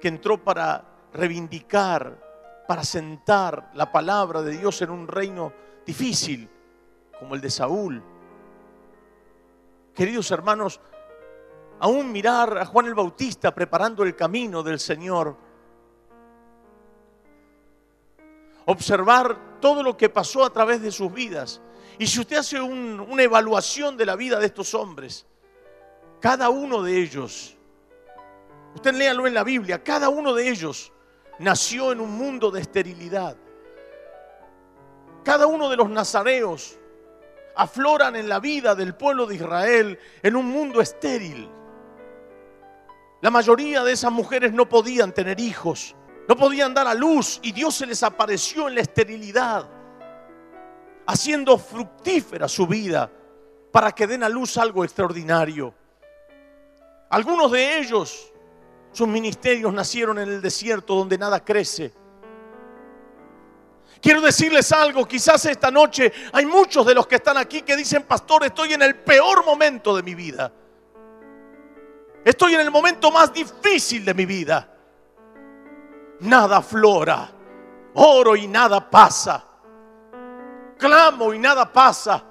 que 0.00 0.08
entró 0.08 0.42
para 0.42 0.84
reivindicar, 1.12 2.64
para 2.66 2.82
sentar 2.82 3.70
la 3.74 3.90
palabra 3.92 4.42
de 4.42 4.58
Dios 4.58 4.80
en 4.82 4.90
un 4.90 5.06
reino 5.06 5.52
difícil 5.86 6.48
como 7.18 7.34
el 7.34 7.40
de 7.40 7.50
Saúl. 7.50 8.02
Queridos 9.94 10.30
hermanos, 10.30 10.80
aún 11.80 12.12
mirar 12.12 12.58
a 12.58 12.66
Juan 12.66 12.86
el 12.86 12.94
Bautista 12.94 13.54
preparando 13.54 14.02
el 14.04 14.14
camino 14.14 14.62
del 14.62 14.78
Señor, 14.78 15.36
observar 18.66 19.58
todo 19.60 19.82
lo 19.82 19.96
que 19.96 20.08
pasó 20.08 20.44
a 20.44 20.50
través 20.50 20.80
de 20.80 20.92
sus 20.92 21.12
vidas. 21.12 21.60
Y 21.98 22.06
si 22.06 22.20
usted 22.20 22.36
hace 22.36 22.60
una 22.60 23.22
evaluación 23.22 23.96
de 23.96 24.06
la 24.06 24.16
vida 24.16 24.38
de 24.38 24.46
estos 24.46 24.74
hombres, 24.74 25.26
cada 26.20 26.50
uno 26.50 26.82
de 26.82 26.98
ellos 26.98 27.56
Usted 28.74 28.94
léalo 28.94 29.26
en 29.26 29.34
la 29.34 29.44
Biblia. 29.44 29.82
Cada 29.82 30.08
uno 30.08 30.34
de 30.34 30.48
ellos 30.48 30.92
nació 31.38 31.92
en 31.92 32.00
un 32.00 32.12
mundo 32.12 32.50
de 32.50 32.60
esterilidad. 32.60 33.36
Cada 35.24 35.46
uno 35.46 35.68
de 35.68 35.76
los 35.76 35.90
nazareos 35.90 36.78
afloran 37.56 38.16
en 38.16 38.28
la 38.28 38.40
vida 38.40 38.74
del 38.74 38.94
pueblo 38.94 39.26
de 39.26 39.34
Israel 39.34 39.98
en 40.22 40.36
un 40.36 40.46
mundo 40.46 40.80
estéril. 40.80 41.48
La 43.20 43.30
mayoría 43.30 43.84
de 43.84 43.92
esas 43.92 44.10
mujeres 44.10 44.52
no 44.52 44.68
podían 44.68 45.12
tener 45.12 45.40
hijos, 45.40 45.94
no 46.26 46.36
podían 46.36 46.72
dar 46.72 46.86
a 46.86 46.94
luz 46.94 47.38
y 47.42 47.52
Dios 47.52 47.74
se 47.74 47.86
les 47.86 48.02
apareció 48.02 48.68
en 48.68 48.76
la 48.76 48.80
esterilidad, 48.80 49.68
haciendo 51.06 51.58
fructífera 51.58 52.48
su 52.48 52.66
vida 52.66 53.10
para 53.70 53.92
que 53.92 54.06
den 54.06 54.22
a 54.22 54.28
luz 54.28 54.56
algo 54.56 54.84
extraordinario. 54.84 55.74
Algunos 57.10 57.52
de 57.52 57.78
ellos, 57.78 58.32
sus 58.92 59.06
ministerios 59.06 59.72
nacieron 59.72 60.18
en 60.18 60.28
el 60.28 60.40
desierto 60.40 60.94
donde 60.94 61.18
nada 61.18 61.44
crece. 61.44 61.92
Quiero 64.00 64.22
decirles 64.22 64.72
algo, 64.72 65.06
quizás 65.06 65.44
esta 65.44 65.70
noche 65.70 66.10
hay 66.32 66.46
muchos 66.46 66.86
de 66.86 66.94
los 66.94 67.06
que 67.06 67.16
están 67.16 67.36
aquí 67.36 67.60
que 67.62 67.76
dicen, 67.76 68.04
pastor, 68.04 68.46
estoy 68.46 68.72
en 68.72 68.80
el 68.80 68.96
peor 68.96 69.44
momento 69.44 69.94
de 69.94 70.02
mi 70.02 70.14
vida. 70.14 70.50
Estoy 72.24 72.54
en 72.54 72.60
el 72.60 72.70
momento 72.70 73.10
más 73.10 73.32
difícil 73.32 74.04
de 74.04 74.14
mi 74.14 74.26
vida. 74.26 74.68
Nada 76.20 76.60
flora, 76.60 77.30
oro 77.94 78.36
y 78.36 78.46
nada 78.46 78.90
pasa. 78.90 79.44
Clamo 80.78 81.32
y 81.32 81.38
nada 81.38 81.70
pasa. 81.72 82.22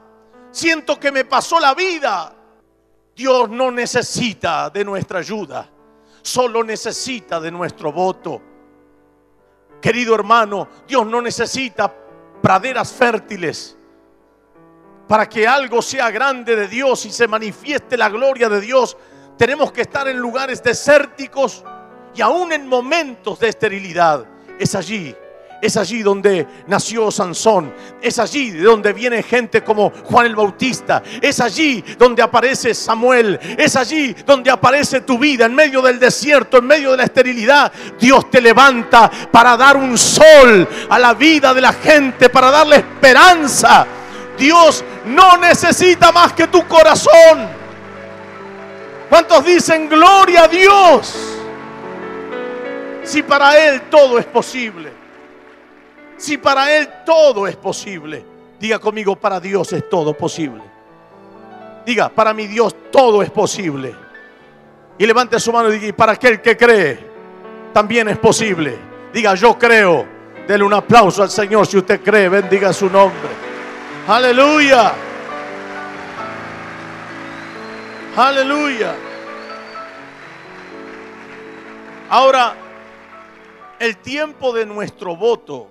Siento 0.52 1.00
que 1.00 1.12
me 1.12 1.26
pasó 1.26 1.60
la 1.60 1.74
vida. 1.74 2.36
Dios 3.16 3.50
no 3.50 3.70
necesita 3.70 4.70
de 4.70 4.86
nuestra 4.86 5.20
ayuda, 5.20 5.70
solo 6.22 6.64
necesita 6.64 7.40
de 7.40 7.52
nuestro 7.52 7.92
voto. 7.92 8.42
Querido 9.82 10.16
hermano, 10.16 10.68
Dios 10.88 11.06
no 11.06 11.22
necesita 11.22 11.94
praderas 12.42 12.94
fértiles 12.94 13.78
para 15.08 15.28
que 15.28 15.48
algo 15.48 15.82
sea 15.82 16.12
grande 16.12 16.56
de 16.56 16.68
Dios 16.68 17.06
y 17.06 17.12
se 17.12 17.28
manifieste 17.28 17.98
la 17.98 18.10
gloria 18.10 18.48
de 18.48 18.62
Dios. 18.62 18.96
Tenemos 19.40 19.72
que 19.72 19.82
estar 19.82 20.08
en 20.08 20.18
lugares 20.18 20.62
desérticos 20.62 21.64
y 22.14 22.22
aún 22.22 22.52
en 22.52 22.68
momentos 22.68 23.40
de 23.40 23.50
esterilidad. 23.50 24.26
Es 24.60 24.76
allí 24.76 25.16
es 25.62 25.76
allí 25.76 26.04
donde 26.04 26.48
nació 26.68 27.12
Sansón. 27.12 27.74
Es 28.02 28.18
allí 28.20 28.52
donde 28.52 28.94
viene 28.94 29.24
gente 29.24 29.62
como 29.64 29.92
Juan 30.06 30.26
el 30.26 30.36
Bautista. 30.36 31.04
Es 31.22 31.40
allí 31.42 31.84
donde 31.98 32.22
aparece 32.22 32.74
Samuel. 32.74 33.38
Es 33.58 33.76
allí 33.76 34.16
donde 34.26 34.52
aparece 34.52 35.02
tu 35.02 35.18
vida 35.18 35.46
en 35.46 35.56
medio 35.56 35.82
del 35.82 36.00
desierto, 36.00 36.58
en 36.58 36.68
medio 36.68 36.92
de 36.92 36.98
la 36.98 37.04
esterilidad. 37.04 37.72
Dios 38.00 38.30
te 38.30 38.42
levanta 38.42 39.12
para 39.32 39.58
dar 39.58 39.76
un 39.76 39.98
sol 39.98 40.68
a 40.90 40.98
la 40.98 41.14
vida 41.14 41.54
de 41.54 41.62
la 41.62 41.74
gente, 41.74 42.30
para 42.30 42.52
darle 42.52 42.78
esperanza. 42.78 43.86
Dios 44.38 44.84
no 45.08 45.36
necesita 45.38 46.12
más 46.14 46.32
que 46.32 46.48
tu 46.48 46.66
corazón. 46.68 47.59
¿Cuántos 49.10 49.44
dicen 49.44 49.90
gloria 49.90 50.44
a 50.44 50.48
Dios? 50.48 51.38
Si 53.04 53.24
para 53.24 53.58
Él 53.58 53.82
todo 53.90 54.20
es 54.20 54.26
posible. 54.26 54.92
Si 56.16 56.38
para 56.38 56.78
Él 56.78 56.88
todo 57.06 57.48
es 57.48 57.56
posible. 57.56 58.24
Diga 58.60 58.78
conmigo, 58.78 59.16
para 59.16 59.40
Dios 59.40 59.74
es 59.74 59.90
todo 59.90 60.14
posible. 60.14 60.62
Diga, 61.86 62.10
para 62.10 62.34
mi 62.34 62.46
Dios 62.46 62.76
todo 62.92 63.24
es 63.24 63.32
posible. 63.32 63.96
Y 64.98 65.06
levante 65.08 65.40
su 65.40 65.52
mano 65.52 65.70
y 65.70 65.74
diga, 65.74 65.88
y 65.88 65.92
para 65.94 66.12
aquel 66.12 66.42
que 66.42 66.56
cree, 66.56 67.00
también 67.74 68.10
es 68.10 68.18
posible. 68.18 68.78
Diga, 69.12 69.34
yo 69.34 69.58
creo. 69.58 70.06
Dele 70.48 70.64
un 70.64 70.74
aplauso 70.74 71.24
al 71.24 71.30
Señor 71.30 71.66
si 71.66 71.78
usted 71.78 72.02
cree. 72.02 72.30
Bendiga 72.30 72.74
su 72.74 72.90
nombre. 72.90 73.30
Aleluya. 74.08 75.09
Aleluya. 78.16 78.96
Ahora, 82.10 82.56
el 83.80 83.98
tiempo 83.98 84.52
de 84.52 84.66
nuestro 84.66 85.16
voto 85.16 85.70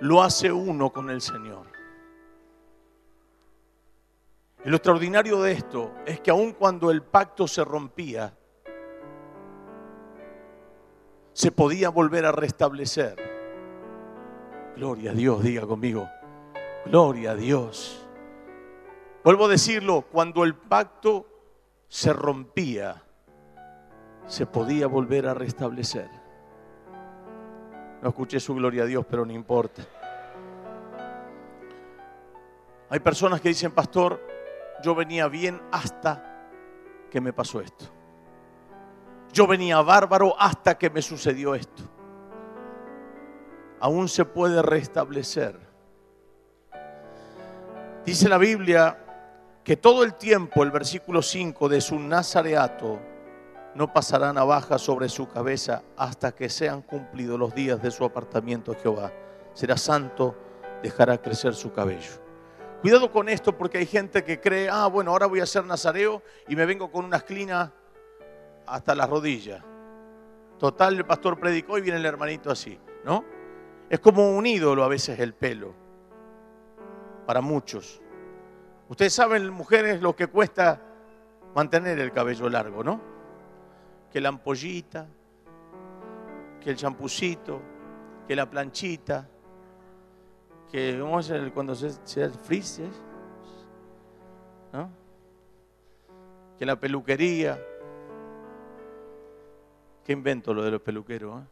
lo 0.00 0.22
hace 0.22 0.50
uno 0.50 0.90
con 0.90 1.10
el 1.10 1.20
Señor. 1.20 1.66
Y 4.64 4.68
lo 4.68 4.76
extraordinario 4.76 5.40
de 5.40 5.52
esto 5.52 5.94
es 6.04 6.20
que 6.20 6.30
aun 6.30 6.52
cuando 6.52 6.90
el 6.90 7.02
pacto 7.02 7.46
se 7.46 7.64
rompía, 7.64 8.36
se 11.32 11.52
podía 11.52 11.88
volver 11.88 12.26
a 12.26 12.32
restablecer. 12.32 13.16
Gloria 14.76 15.12
a 15.12 15.14
Dios, 15.14 15.42
diga 15.42 15.66
conmigo. 15.66 16.08
Gloria 16.84 17.30
a 17.30 17.36
Dios. 17.36 18.06
Vuelvo 19.22 19.46
a 19.46 19.48
decirlo, 19.48 20.02
cuando 20.02 20.44
el 20.44 20.54
pacto 20.54 21.29
se 21.90 22.12
rompía, 22.12 23.02
se 24.26 24.46
podía 24.46 24.86
volver 24.86 25.26
a 25.26 25.34
restablecer. 25.34 26.08
No 28.00 28.08
escuché 28.08 28.38
su 28.38 28.54
gloria 28.54 28.84
a 28.84 28.86
Dios, 28.86 29.04
pero 29.10 29.26
no 29.26 29.32
importa. 29.32 29.82
Hay 32.88 33.00
personas 33.00 33.40
que 33.40 33.48
dicen, 33.48 33.72
pastor, 33.72 34.20
yo 34.84 34.94
venía 34.94 35.26
bien 35.26 35.60
hasta 35.72 36.48
que 37.10 37.20
me 37.20 37.32
pasó 37.32 37.60
esto. 37.60 37.86
Yo 39.32 39.48
venía 39.48 39.82
bárbaro 39.82 40.34
hasta 40.38 40.78
que 40.78 40.90
me 40.90 41.02
sucedió 41.02 41.56
esto. 41.56 41.82
Aún 43.80 44.08
se 44.08 44.24
puede 44.24 44.62
restablecer. 44.62 45.58
Dice 48.04 48.28
la 48.28 48.38
Biblia 48.38 48.99
que 49.70 49.76
todo 49.76 50.02
el 50.02 50.14
tiempo, 50.14 50.64
el 50.64 50.72
versículo 50.72 51.22
5 51.22 51.68
de 51.68 51.80
su 51.80 51.96
nazareato, 51.96 52.98
no 53.76 53.92
pasará 53.92 54.32
navaja 54.32 54.78
sobre 54.78 55.08
su 55.08 55.28
cabeza 55.28 55.84
hasta 55.96 56.32
que 56.32 56.48
sean 56.48 56.82
cumplidos 56.82 57.38
los 57.38 57.54
días 57.54 57.80
de 57.80 57.92
su 57.92 58.04
apartamiento 58.04 58.74
Jehová. 58.74 59.12
Será 59.54 59.76
santo, 59.76 60.36
dejará 60.82 61.18
crecer 61.18 61.54
su 61.54 61.72
cabello. 61.72 62.10
Cuidado 62.80 63.12
con 63.12 63.28
esto 63.28 63.56
porque 63.56 63.78
hay 63.78 63.86
gente 63.86 64.24
que 64.24 64.40
cree, 64.40 64.68
ah, 64.68 64.88
bueno, 64.88 65.12
ahora 65.12 65.26
voy 65.26 65.38
a 65.38 65.46
ser 65.46 65.64
nazareo 65.64 66.20
y 66.48 66.56
me 66.56 66.66
vengo 66.66 66.90
con 66.90 67.04
unas 67.04 67.22
clinas 67.22 67.70
hasta 68.66 68.92
las 68.96 69.08
rodillas. 69.08 69.62
Total, 70.58 70.96
el 70.96 71.06
pastor 71.06 71.38
predicó 71.38 71.78
y 71.78 71.82
viene 71.82 72.00
el 72.00 72.06
hermanito 72.06 72.50
así, 72.50 72.76
¿no? 73.04 73.24
Es 73.88 74.00
como 74.00 74.36
un 74.36 74.46
ídolo 74.46 74.82
a 74.82 74.88
veces 74.88 75.20
el 75.20 75.32
pelo, 75.32 75.72
para 77.24 77.40
muchos. 77.40 78.02
Ustedes 78.90 79.14
saben, 79.14 79.48
mujeres, 79.48 80.02
lo 80.02 80.14
que 80.14 80.26
cuesta 80.26 80.82
mantener 81.54 81.98
el 81.98 82.12
cabello 82.12 82.50
largo, 82.50 82.84
¿no? 82.84 83.00
que 84.10 84.20
la 84.20 84.30
ampollita, 84.30 85.06
que 86.60 86.70
el 86.70 86.76
champucito, 86.76 87.60
que 88.26 88.34
la 88.34 88.50
planchita, 88.50 89.28
que 90.70 90.98
¿cómo 91.00 91.20
es 91.20 91.30
el, 91.30 91.52
cuando 91.52 91.74
se, 91.74 91.90
se 92.04 92.30
¿no? 94.72 94.90
Que 96.58 96.66
la 96.66 96.76
peluquería. 96.78 97.58
¿Qué 100.04 100.12
invento 100.12 100.52
lo 100.52 100.62
de 100.62 100.70
los 100.72 100.82
peluqueros? 100.82 101.42
Eh? 101.42 101.46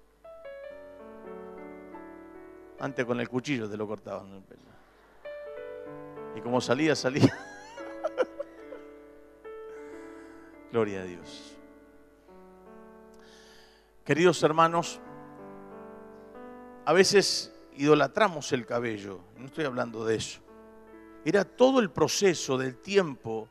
Antes 2.81 3.05
con 3.05 3.21
el 3.21 3.29
cuchillo 3.29 3.69
te 3.69 3.77
lo 3.77 3.87
cortaban 3.87 4.35
el 4.35 4.43
pelo. 4.43 4.68
Y 6.37 6.41
como 6.41 6.61
salía, 6.61 6.95
salía. 6.95 7.33
Gloria 10.73 11.01
a 11.01 11.05
Dios. 11.05 11.57
Queridos 14.05 14.43
hermanos, 14.43 15.01
a 16.85 16.93
veces 16.93 17.55
idolatramos 17.77 18.53
el 18.53 18.65
cabello, 18.65 19.21
no 19.37 19.47
estoy 19.47 19.65
hablando 19.65 20.05
de 20.05 20.17
eso. 20.17 20.41
Era 21.25 21.45
todo 21.45 21.81
el 21.81 21.91
proceso 21.91 22.57
del 22.57 22.77
tiempo 22.77 23.49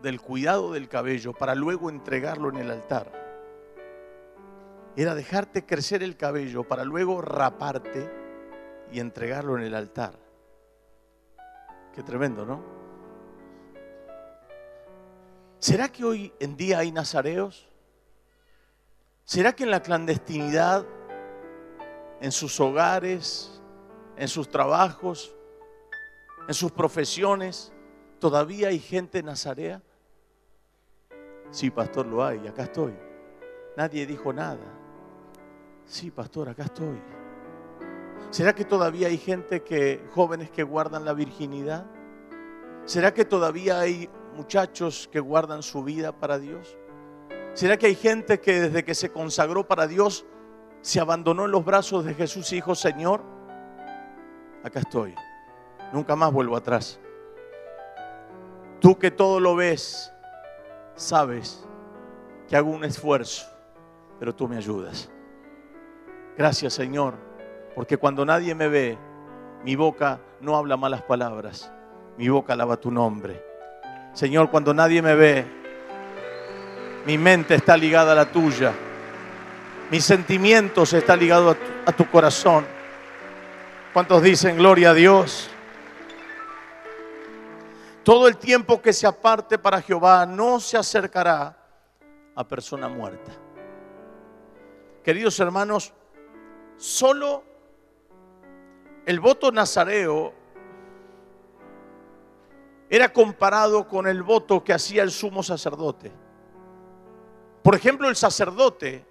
del 0.00 0.20
cuidado 0.20 0.72
del 0.72 0.88
cabello 0.88 1.32
para 1.32 1.54
luego 1.54 1.90
entregarlo 1.90 2.48
en 2.50 2.58
el 2.58 2.70
altar. 2.70 3.10
Era 4.94 5.14
dejarte 5.14 5.64
crecer 5.64 6.02
el 6.02 6.16
cabello 6.16 6.64
para 6.64 6.84
luego 6.84 7.22
raparte 7.22 8.10
y 8.92 9.00
entregarlo 9.00 9.56
en 9.56 9.64
el 9.64 9.74
altar. 9.74 10.21
Qué 11.94 12.02
tremendo, 12.02 12.46
¿no? 12.46 12.62
¿Será 15.58 15.90
que 15.90 16.04
hoy 16.04 16.32
en 16.40 16.56
día 16.56 16.78
hay 16.78 16.90
nazareos? 16.90 17.68
¿Será 19.24 19.52
que 19.52 19.64
en 19.64 19.70
la 19.70 19.82
clandestinidad, 19.82 20.84
en 22.20 22.32
sus 22.32 22.58
hogares, 22.60 23.62
en 24.16 24.28
sus 24.28 24.48
trabajos, 24.48 25.34
en 26.48 26.54
sus 26.54 26.72
profesiones, 26.72 27.72
todavía 28.18 28.68
hay 28.68 28.78
gente 28.78 29.22
nazarea? 29.22 29.82
Sí, 31.50 31.70
pastor, 31.70 32.06
lo 32.06 32.24
hay, 32.24 32.46
acá 32.48 32.64
estoy. 32.64 32.94
Nadie 33.76 34.06
dijo 34.06 34.32
nada. 34.32 34.66
Sí, 35.84 36.10
pastor, 36.10 36.48
acá 36.48 36.64
estoy. 36.64 37.00
¿Será 38.32 38.54
que 38.54 38.64
todavía 38.64 39.08
hay 39.08 39.18
gente 39.18 39.62
que, 39.62 40.02
jóvenes 40.14 40.50
que 40.50 40.62
guardan 40.62 41.04
la 41.04 41.12
virginidad? 41.12 41.84
¿Será 42.86 43.12
que 43.12 43.26
todavía 43.26 43.78
hay 43.78 44.08
muchachos 44.34 45.06
que 45.12 45.20
guardan 45.20 45.62
su 45.62 45.84
vida 45.84 46.12
para 46.12 46.38
Dios? 46.38 46.78
¿Será 47.52 47.76
que 47.76 47.88
hay 47.88 47.94
gente 47.94 48.40
que 48.40 48.58
desde 48.58 48.86
que 48.86 48.94
se 48.94 49.10
consagró 49.10 49.68
para 49.68 49.86
Dios 49.86 50.24
se 50.80 50.98
abandonó 50.98 51.44
en 51.44 51.50
los 51.50 51.62
brazos 51.62 52.06
de 52.06 52.14
Jesús 52.14 52.50
y 52.52 52.54
dijo, 52.54 52.74
Señor, 52.74 53.20
acá 54.64 54.80
estoy, 54.80 55.14
nunca 55.92 56.16
más 56.16 56.32
vuelvo 56.32 56.56
atrás? 56.56 56.98
Tú 58.80 58.98
que 58.98 59.10
todo 59.10 59.40
lo 59.40 59.56
ves, 59.56 60.10
sabes 60.94 61.68
que 62.48 62.56
hago 62.56 62.70
un 62.70 62.84
esfuerzo, 62.84 63.46
pero 64.18 64.34
tú 64.34 64.48
me 64.48 64.56
ayudas. 64.56 65.10
Gracias 66.38 66.72
Señor, 66.72 67.31
porque 67.74 67.96
cuando 67.96 68.24
nadie 68.24 68.54
me 68.54 68.68
ve, 68.68 68.98
mi 69.64 69.76
boca 69.76 70.20
no 70.40 70.56
habla 70.56 70.76
malas 70.76 71.02
palabras, 71.02 71.72
mi 72.18 72.28
boca 72.28 72.52
alaba 72.52 72.76
tu 72.76 72.90
nombre. 72.90 73.42
Señor, 74.12 74.50
cuando 74.50 74.74
nadie 74.74 75.00
me 75.00 75.14
ve, 75.14 75.46
mi 77.06 77.16
mente 77.16 77.54
está 77.54 77.76
ligada 77.76 78.12
a 78.12 78.14
la 78.14 78.26
tuya, 78.26 78.72
mis 79.90 80.04
sentimientos 80.04 80.92
están 80.92 81.18
ligados 81.18 81.56
a 81.56 81.58
tu, 81.58 81.90
a 81.90 81.92
tu 81.92 82.10
corazón. 82.10 82.66
¿Cuántos 83.92 84.22
dicen 84.22 84.56
gloria 84.56 84.90
a 84.90 84.94
Dios? 84.94 85.50
Todo 88.02 88.26
el 88.26 88.36
tiempo 88.36 88.82
que 88.82 88.92
se 88.92 89.06
aparte 89.06 89.58
para 89.58 89.80
Jehová 89.80 90.26
no 90.26 90.58
se 90.60 90.76
acercará 90.76 91.56
a 92.34 92.44
persona 92.44 92.88
muerta. 92.88 93.32
Queridos 95.04 95.38
hermanos, 95.40 95.92
solo 96.76 97.51
el 99.06 99.20
voto 99.20 99.50
nazareo 99.50 100.32
era 102.88 103.12
comparado 103.12 103.88
con 103.88 104.06
el 104.06 104.22
voto 104.22 104.62
que 104.62 104.72
hacía 104.72 105.02
el 105.02 105.10
sumo 105.10 105.42
sacerdote. 105.42 106.12
Por 107.62 107.74
ejemplo, 107.74 108.08
el 108.08 108.16
sacerdote, 108.16 109.06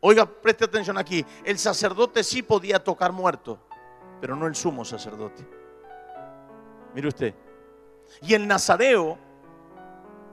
oiga, 0.00 0.26
preste 0.26 0.66
atención 0.66 0.98
aquí, 0.98 1.24
el 1.44 1.58
sacerdote 1.58 2.22
sí 2.22 2.42
podía 2.42 2.82
tocar 2.82 3.12
muerto, 3.12 3.58
pero 4.20 4.36
no 4.36 4.46
el 4.46 4.54
sumo 4.54 4.84
sacerdote. 4.84 5.46
Mire 6.94 7.08
usted. 7.08 7.34
Y 8.22 8.34
el 8.34 8.46
nazareo 8.46 9.18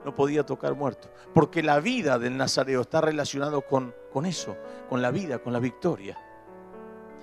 no 0.03 0.13
podía 0.13 0.45
tocar 0.45 0.75
muerto, 0.75 1.09
porque 1.33 1.63
la 1.63 1.79
vida 1.79 2.19
del 2.19 2.35
nazareo 2.35 2.81
está 2.81 3.01
relacionado 3.01 3.61
con, 3.61 3.95
con 4.11 4.25
eso, 4.25 4.57
con 4.89 5.01
la 5.01 5.11
vida, 5.11 5.39
con 5.39 5.53
la 5.53 5.59
victoria. 5.59 6.17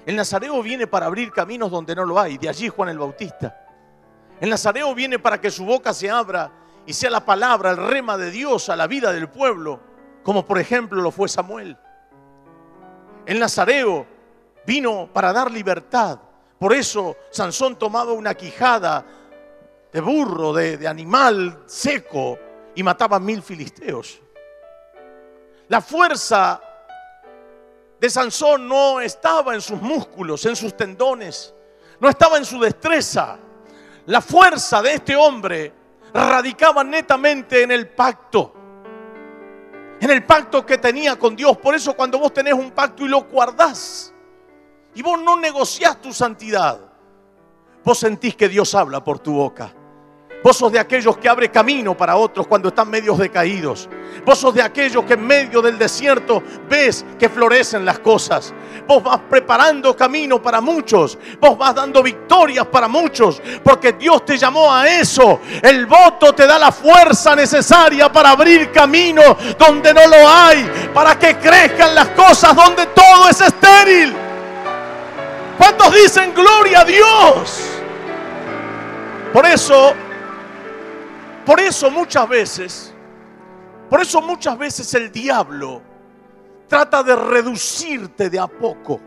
El 0.05 0.17
nazareo 0.17 0.63
viene 0.63 0.87
para 0.87 1.07
abrir 1.07 1.31
caminos 1.31 1.71
donde 1.71 1.95
no 1.95 2.05
lo 2.05 2.19
hay, 2.19 2.39
de 2.39 2.49
allí 2.49 2.69
Juan 2.69 2.89
el 2.89 2.99
Bautista. 2.99 3.57
El 4.41 4.51
nazareo 4.51 4.95
viene 4.95 5.19
para 5.19 5.41
que 5.41 5.51
su 5.51 5.65
boca 5.65 5.95
se 5.95 6.11
abra 6.11 6.51
y 6.85 6.93
sea 6.93 7.11
la 7.11 7.25
palabra, 7.25 7.71
el 7.71 7.77
rema 7.77 8.17
de 8.17 8.31
Dios 8.31 8.69
a 8.69 8.75
la 8.77 8.89
vida 8.89 9.13
del 9.13 9.29
pueblo, 9.29 9.81
como 10.25 10.45
por 10.45 10.59
ejemplo 10.59 11.01
lo 11.01 11.13
fue 11.13 11.29
Samuel. 11.29 11.77
El 13.25 13.39
nazareo 13.39 14.07
vino 14.67 15.09
para 15.13 15.33
dar 15.33 15.51
libertad. 15.51 16.19
Por 16.59 16.73
eso 16.73 17.17
Sansón 17.31 17.77
tomaba 17.77 18.13
una 18.13 18.35
quijada 18.35 19.05
de 19.93 20.01
burro, 20.01 20.53
de, 20.53 20.77
de 20.77 20.89
animal 20.89 21.63
seco, 21.67 22.39
y 22.75 22.83
mataba 22.83 23.21
mil 23.21 23.43
filisteos. 23.43 24.21
La 25.69 25.81
fuerza 25.81 26.61
de 28.03 28.11
Sansón 28.11 28.67
no 28.67 29.01
estaba 29.01 29.55
en 29.55 29.61
sus 29.61 29.81
músculos, 29.81 30.45
en 30.47 30.57
sus 30.57 30.77
tendones, 30.77 31.55
no 32.01 32.09
estaba 32.09 32.37
en 32.37 32.45
su 32.45 32.59
destreza. 32.59 33.39
La 34.07 34.21
fuerza 34.21 34.83
de 34.83 34.95
este 34.95 35.15
hombre 35.15 35.73
radicaba 36.13 36.83
netamente 36.83 37.63
en 37.63 37.71
el 37.71 37.91
pacto, 37.91 38.55
en 40.01 40.11
el 40.11 40.25
pacto 40.25 40.67
que 40.67 40.79
tenía 40.79 41.17
con 41.17 41.37
Dios. 41.37 41.57
Por 41.59 41.77
eso 41.77 41.95
cuando 41.95 42.19
vos 42.19 42.35
tenés 42.35 42.55
un 42.55 42.73
pacto 42.73 43.05
y 43.05 43.09
lo 43.09 43.23
guardás, 43.23 44.13
y 44.97 45.01
vos 45.01 45.23
no 45.23 45.39
negociás 45.39 46.01
tu 46.01 46.13
santidad, 46.13 46.81
vos 47.85 47.99
sentís 48.01 48.35
que 48.35 48.49
Dios 48.49 48.75
habla 48.75 49.05
por 49.05 49.21
tu 49.21 49.35
boca. 49.35 49.73
Vos 50.43 50.57
sos 50.57 50.73
de 50.73 50.79
aquellos 50.81 51.17
que 51.19 51.29
abre 51.29 51.51
camino 51.51 51.97
para 51.97 52.17
otros 52.17 52.49
cuando 52.49 52.69
están 52.69 52.91
medios 52.91 53.17
decaídos. 53.17 53.89
Vos 54.25 54.39
sos 54.39 54.53
de 54.53 54.63
aquellos 54.63 55.05
que 55.05 55.15
en 55.15 55.25
medio 55.25 55.63
del 55.63 55.79
desierto 55.79 56.43
ves 56.69 57.05
que 57.17 57.29
florecen 57.29 57.85
las 57.85 58.01
cosas. 58.01 58.53
Vos 58.87 59.03
vas 59.05 59.21
preparando 59.31 59.97
camino 59.97 60.43
para 60.43 60.61
muchos. 60.61 61.17
Vos 61.41 61.57
vas 61.57 61.77
dando 61.77 62.03
victorias 62.03 62.67
para 62.67 62.89
muchos. 62.89 63.41
Porque 63.63 63.93
Dios 63.93 64.25
te 64.25 64.37
llamó 64.37 64.73
a 64.73 64.89
eso. 64.89 65.41
El 65.63 65.87
voto 65.87 66.35
te 66.35 66.47
da 66.47 66.59
la 66.59 66.73
fuerza 66.73 67.37
necesaria 67.37 68.11
para 68.11 68.31
abrir 68.31 68.73
camino 68.73 69.23
donde 69.57 69.95
no 69.95 70.07
lo 70.09 70.29
hay. 70.29 70.69
Para 70.93 71.17
que 71.17 71.37
crezcan 71.37 71.95
las 71.95 72.09
cosas 72.09 72.57
donde 72.57 72.87
todo 72.87 73.29
es 73.29 73.41
estéril. 73.41 74.13
¿Cuántos 75.57 75.95
dicen 75.95 76.35
gloria 76.35 76.81
a 76.81 76.85
Dios? 76.85 77.61
Por 79.33 79.47
eso 79.47 79.95
por 81.53 81.61
eso 81.61 81.91
muchas 81.91 82.27
veces, 82.31 82.95
por 83.91 84.01
eso 84.01 84.23
muchas 84.23 84.57
veces 84.57 84.95
el 84.95 85.13
diablo 85.13 85.83
trata 86.67 87.03
de 87.03 87.15
reducirte 87.15 88.31
de 88.31 88.39
a 88.39 88.47
poco. 88.47 88.99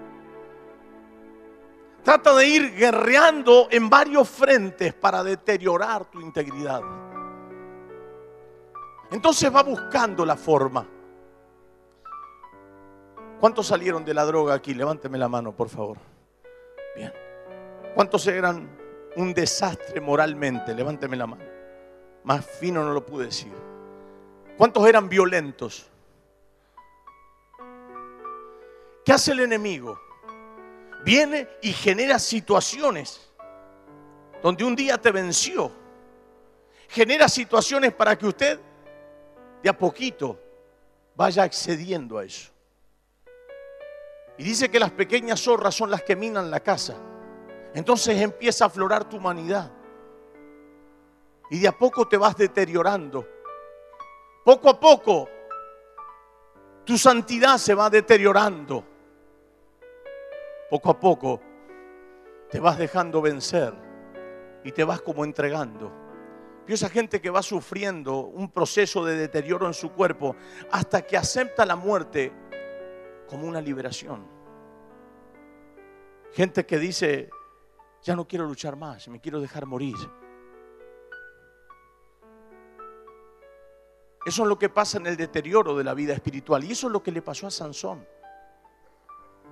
Trata 2.04 2.36
de 2.36 2.46
ir 2.46 2.76
guerreando 2.76 3.68
en 3.72 3.90
varios 3.90 4.30
frentes 4.30 4.94
para 4.94 5.24
deteriorar 5.24 6.06
tu 6.06 6.22
integridad. 6.22 6.84
Entonces 9.10 9.52
va 9.52 9.64
buscando 9.64 10.24
la 10.24 10.36
forma. 10.36 10.86
¿Cuántos 13.40 13.66
salieron 13.66 14.06
de 14.06 14.14
la 14.14 14.24
droga 14.24 14.54
aquí? 14.54 14.76
Levánteme 14.76 15.18
la 15.18 15.28
mano, 15.28 15.52
por 15.52 15.70
favor. 15.70 15.98
Bien. 16.96 17.12
¿Cuántos 17.96 18.28
eran 18.28 18.70
un 19.16 19.34
desastre 19.34 20.00
moralmente? 20.00 20.76
Levánteme 20.76 21.16
la 21.18 21.26
mano. 21.26 21.55
Más 22.26 22.44
fino 22.44 22.84
no 22.84 22.92
lo 22.92 23.06
pude 23.06 23.26
decir. 23.26 23.54
¿Cuántos 24.58 24.86
eran 24.88 25.08
violentos? 25.08 25.88
¿Qué 29.06 29.14
hace 29.14 29.32
el 29.32 29.42
enemigo? 29.42 30.00
Viene 31.04 31.48
y 31.62 31.72
genera 31.72 32.18
situaciones 32.18 33.32
donde 34.42 34.64
un 34.64 34.76
día 34.76 34.98
te 34.98 35.12
venció. 35.12 35.72
Genera 36.90 37.30
situaciones 37.30 37.94
para 37.94 38.18
que 38.18 38.26
usted 38.26 38.60
de 39.62 39.70
a 39.70 39.78
poquito 39.78 40.40
vaya 41.16 41.44
accediendo 41.44 42.18
a 42.18 42.26
eso. 42.26 42.52
Y 44.38 44.44
dice 44.44 44.70
que 44.70 44.80
las 44.80 44.92
pequeñas 44.92 45.42
zorras 45.42 45.76
son 45.76 45.92
las 45.92 46.02
que 46.02 46.16
minan 46.16 46.50
la 46.50 46.60
casa. 46.60 46.96
Entonces 47.76 48.20
empieza 48.20 48.66
a 48.66 48.68
aflorar 48.68 49.08
tu 49.08 49.18
humanidad. 49.18 49.72
Y 51.50 51.60
de 51.60 51.68
a 51.68 51.78
poco 51.78 52.08
te 52.08 52.18
vas 52.18 52.36
deteriorando. 52.36 53.28
Poco 54.44 54.70
a 54.70 54.80
poco 54.80 55.30
tu 56.86 56.98
santidad 56.98 57.58
se 57.58 57.74
va 57.74 57.90
deteriorando. 57.90 58.84
Poco 60.70 60.90
a 60.92 61.00
poco 61.00 61.42
te 62.50 62.60
vas 62.60 62.78
dejando 62.78 63.22
vencer 63.22 63.74
y 64.64 64.72
te 64.72 64.84
vas 64.84 65.02
como 65.02 65.24
entregando. 65.26 65.92
Y 66.68 66.74
esa 66.74 66.90
gente 66.90 67.22
que 67.22 67.30
va 67.30 67.44
sufriendo 67.44 68.22
un 68.22 68.50
proceso 68.50 69.06
de 69.06 69.16
deterioro 69.16 69.68
en 69.68 69.74
su 69.74 69.92
cuerpo 69.92 70.36
hasta 70.72 71.04
que 71.04 71.18
acepta 71.18 71.66
la 71.66 71.76
muerte 71.76 72.32
como 73.28 73.48
una 73.48 73.62
liberación. 73.62 74.26
Gente 76.34 76.66
que 76.66 76.80
dice, 76.80 77.30
ya 78.02 78.16
no 78.16 78.28
quiero 78.28 78.46
luchar 78.46 78.76
más, 78.76 79.08
me 79.08 79.22
quiero 79.22 79.40
dejar 79.40 79.66
morir. 79.66 79.96
Eso 84.26 84.42
es 84.42 84.50
lo 84.50 84.58
que 84.58 84.70
pasa 84.70 84.98
en 84.98 85.06
el 85.06 85.16
deterioro 85.16 85.78
de 85.78 85.84
la 85.84 85.94
vida 85.94 86.14
espiritual. 86.14 86.64
Y 86.64 86.72
eso 86.72 86.88
es 86.88 86.94
lo 86.94 87.04
que 87.04 87.12
le 87.12 87.22
pasó 87.22 87.46
a 87.46 87.52
Sansón. 87.52 88.06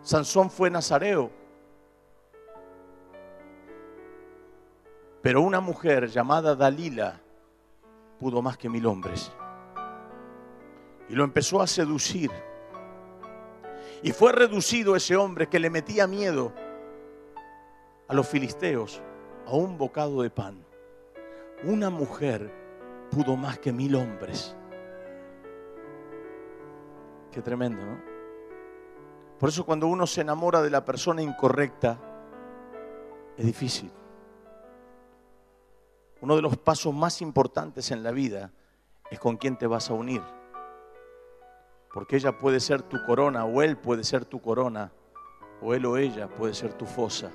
Sansón 0.01 0.49
fue 0.49 0.71
nazareo. 0.71 1.29
Pero 5.21 5.41
una 5.41 5.61
mujer 5.61 6.07
llamada 6.07 6.55
Dalila 6.55 7.21
pudo 8.19 8.41
más 8.41 8.57
que 8.57 8.67
mil 8.67 8.87
hombres. 8.87 9.31
Y 11.07 11.13
lo 11.13 11.23
empezó 11.23 11.61
a 11.61 11.67
seducir. 11.67 12.31
Y 14.01 14.11
fue 14.11 14.31
reducido 14.31 14.95
ese 14.95 15.15
hombre 15.15 15.47
que 15.47 15.59
le 15.59 15.69
metía 15.69 16.07
miedo 16.07 16.51
a 18.07 18.13
los 18.13 18.27
filisteos 18.27 19.01
a 19.45 19.51
un 19.55 19.77
bocado 19.77 20.23
de 20.23 20.31
pan. 20.31 20.65
Una 21.63 21.89
mujer 21.89 22.51
pudo 23.11 23.37
más 23.37 23.59
que 23.59 23.71
mil 23.71 23.95
hombres. 23.95 24.55
Qué 27.33 27.41
tremendo, 27.41 27.83
¿no? 27.83 27.99
Por 29.39 29.49
eso 29.49 29.65
cuando 29.65 29.87
uno 29.87 30.05
se 30.05 30.21
enamora 30.21 30.61
de 30.61 30.69
la 30.69 30.85
persona 30.85 31.23
incorrecta, 31.23 31.97
es 33.35 33.45
difícil. 33.45 33.91
uno 36.21 36.37
de 36.37 36.41
los 36.41 36.55
pasos 36.55 36.93
más 36.93 37.21
importantes 37.21 37.91
en 37.91 38.03
la 38.03 38.11
vida 38.11 38.53
es 39.11 39.19
con 39.19 39.35
quién 39.35 39.57
te 39.57 39.67
vas 39.67 39.89
a 39.89 39.93
unir. 39.93 40.21
Porque 41.91 42.15
ella 42.15 42.37
puede 42.37 42.61
ser 42.61 42.83
tu 42.83 43.03
corona 43.05 43.43
o 43.43 43.61
él 43.61 43.77
puede 43.77 44.03
ser 44.05 44.23
tu 44.23 44.39
corona 44.39 44.91
o 45.61 45.73
él 45.73 45.85
o 45.85 45.97
ella 45.97 46.29
puede 46.29 46.53
ser 46.53 46.73
tu 46.73 46.85
fosa. 46.85 47.31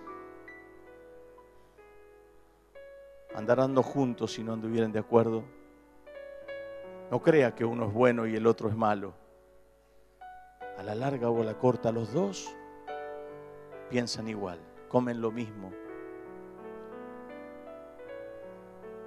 Andarán 3.35 3.75
juntos 3.83 4.33
si 4.33 4.43
no 4.43 4.55
anduvieran 4.55 4.93
de 4.93 5.01
acuerdo. 5.01 5.43
No 7.11 7.21
crea 7.21 7.55
que 7.55 7.65
uno 7.65 7.87
es 7.89 7.93
bueno 7.93 8.27
y 8.27 8.37
el 8.37 8.47
otro 8.47 8.69
es 8.69 8.77
malo. 8.77 9.28
A 10.79 10.83
la 10.83 10.95
larga 10.95 11.29
o 11.29 11.43
a 11.43 11.45
la 11.45 11.59
corta, 11.59 11.91
los 11.91 12.13
dos 12.13 12.55
piensan 13.91 14.29
igual, 14.29 14.61
comen 14.89 15.21
lo 15.21 15.33
mismo. 15.33 15.73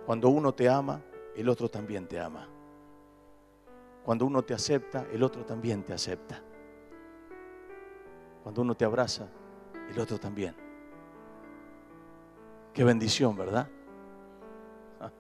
Cuando 0.06 0.30
uno 0.30 0.54
te 0.54 0.68
ama, 0.68 1.02
el 1.36 1.48
otro 1.48 1.70
también 1.70 2.08
te 2.08 2.20
ama. 2.20 2.48
Cuando 4.04 4.26
uno 4.26 4.44
te 4.44 4.54
acepta, 4.54 5.06
el 5.12 5.24
otro 5.24 5.46
también 5.46 5.84
te 5.84 5.94
acepta. 5.94 6.42
Cuando 8.44 8.62
uno 8.64 8.76
te 8.76 8.84
abraza, 8.84 9.28
el 9.90 10.00
otro 10.00 10.20
también. 10.20 10.56
Qué 12.74 12.84
bendición, 12.84 13.36
¿verdad? 13.36 13.70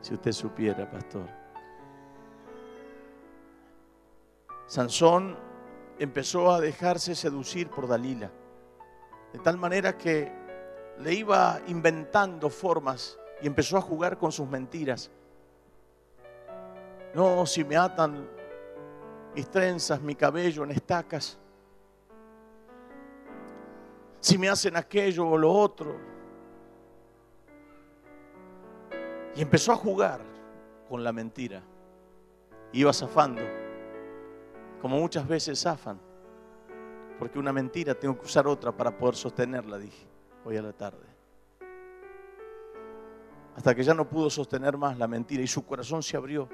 Si 0.00 0.14
usted 0.14 0.30
supiera, 0.30 0.88
pastor. 0.88 1.45
Sansón 4.66 5.36
empezó 5.98 6.50
a 6.50 6.60
dejarse 6.60 7.14
seducir 7.14 7.68
por 7.68 7.86
Dalila, 7.86 8.30
de 9.32 9.38
tal 9.38 9.56
manera 9.56 9.96
que 9.96 10.32
le 10.98 11.14
iba 11.14 11.60
inventando 11.68 12.50
formas 12.50 13.18
y 13.40 13.46
empezó 13.46 13.76
a 13.76 13.80
jugar 13.80 14.18
con 14.18 14.32
sus 14.32 14.48
mentiras. 14.48 15.10
No, 17.14 17.46
si 17.46 17.64
me 17.64 17.76
atan 17.76 18.28
mis 19.34 19.48
trenzas, 19.48 20.00
mi 20.00 20.14
cabello 20.14 20.64
en 20.64 20.72
estacas, 20.72 21.38
si 24.20 24.36
me 24.38 24.48
hacen 24.48 24.76
aquello 24.76 25.28
o 25.28 25.38
lo 25.38 25.52
otro. 25.52 25.96
Y 29.36 29.42
empezó 29.42 29.72
a 29.72 29.76
jugar 29.76 30.20
con 30.88 31.04
la 31.04 31.12
mentira. 31.12 31.62
Iba 32.72 32.92
zafando, 32.92 33.42
como 34.80 34.98
muchas 34.98 35.26
veces 35.26 35.60
zafan, 35.60 36.00
porque 37.18 37.38
una 37.38 37.52
mentira 37.52 37.94
tengo 37.94 38.18
que 38.18 38.26
usar 38.26 38.46
otra 38.46 38.72
para 38.72 38.96
poder 38.96 39.16
sostenerla, 39.16 39.78
dije, 39.78 40.06
hoy 40.44 40.56
a 40.56 40.62
la 40.62 40.72
tarde. 40.72 41.06
Hasta 43.56 43.74
que 43.74 43.82
ya 43.82 43.94
no 43.94 44.08
pudo 44.08 44.28
sostener 44.28 44.76
más 44.76 44.98
la 44.98 45.08
mentira 45.08 45.42
y 45.42 45.46
su 45.46 45.64
corazón 45.64 46.02
se 46.02 46.16
abrió 46.16 46.48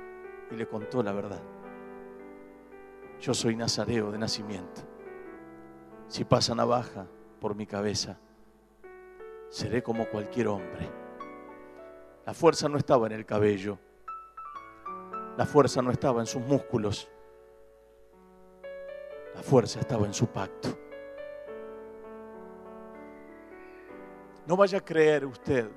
y 0.50 0.54
le 0.54 0.68
contó 0.68 1.02
la 1.02 1.12
verdad. 1.12 1.42
Yo 3.20 3.34
soy 3.34 3.56
nazareo 3.56 4.12
de 4.12 4.18
nacimiento. 4.18 4.82
Si 6.06 6.24
pasa 6.24 6.54
navaja 6.54 7.06
por 7.40 7.56
mi 7.56 7.66
cabeza, 7.66 8.18
seré 9.48 9.82
como 9.82 10.06
cualquier 10.08 10.48
hombre. 10.48 10.88
La 12.24 12.34
fuerza 12.34 12.68
no 12.68 12.78
estaba 12.78 13.06
en 13.06 13.12
el 13.14 13.26
cabello. 13.26 13.78
La 15.36 15.44
fuerza 15.44 15.82
no 15.82 15.90
estaba 15.90 16.20
en 16.20 16.26
sus 16.26 16.42
músculos. 16.42 17.08
La 19.34 19.42
fuerza 19.42 19.80
estaba 19.80 20.06
en 20.06 20.14
su 20.14 20.26
pacto. 20.26 20.68
No 24.46 24.56
vaya 24.56 24.78
a 24.78 24.84
creer 24.84 25.24
usted 25.24 25.70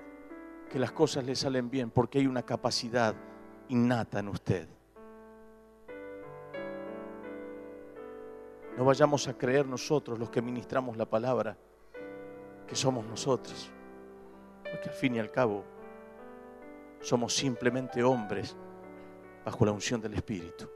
que 0.70 0.80
las 0.80 0.92
cosas 0.92 1.24
le 1.24 1.36
salen 1.36 1.70
bien 1.70 1.92
porque 1.92 2.20
hay 2.20 2.28
una 2.28 2.44
capacidad 2.44 3.16
innata 3.70 4.20
en 4.20 4.28
usted. 4.28 4.68
No 8.78 8.84
vayamos 8.84 9.28
a 9.28 9.38
creer 9.38 9.66
nosotros 9.66 10.20
los 10.20 10.30
que 10.30 10.42
ministramos 10.42 10.98
la 10.98 11.06
palabra 11.06 11.58
que 12.68 12.76
somos 12.76 13.06
nosotros. 13.06 13.72
Porque 14.64 14.90
al 14.90 14.96
fin 14.96 15.16
y 15.16 15.20
al 15.20 15.32
cabo 15.32 15.64
somos 17.00 17.34
simplemente 17.34 18.04
hombres 18.04 18.56
bajo 19.46 19.66
la 19.66 19.72
unción 19.72 20.02
del 20.02 20.16
Espíritu. 20.16 20.68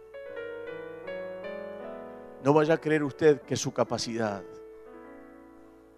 No 2.44 2.54
vaya 2.54 2.76
a 2.76 2.78
creer 2.78 3.04
usted 3.04 3.42
que 3.42 3.56
su 3.56 3.74
capacidad, 3.74 4.44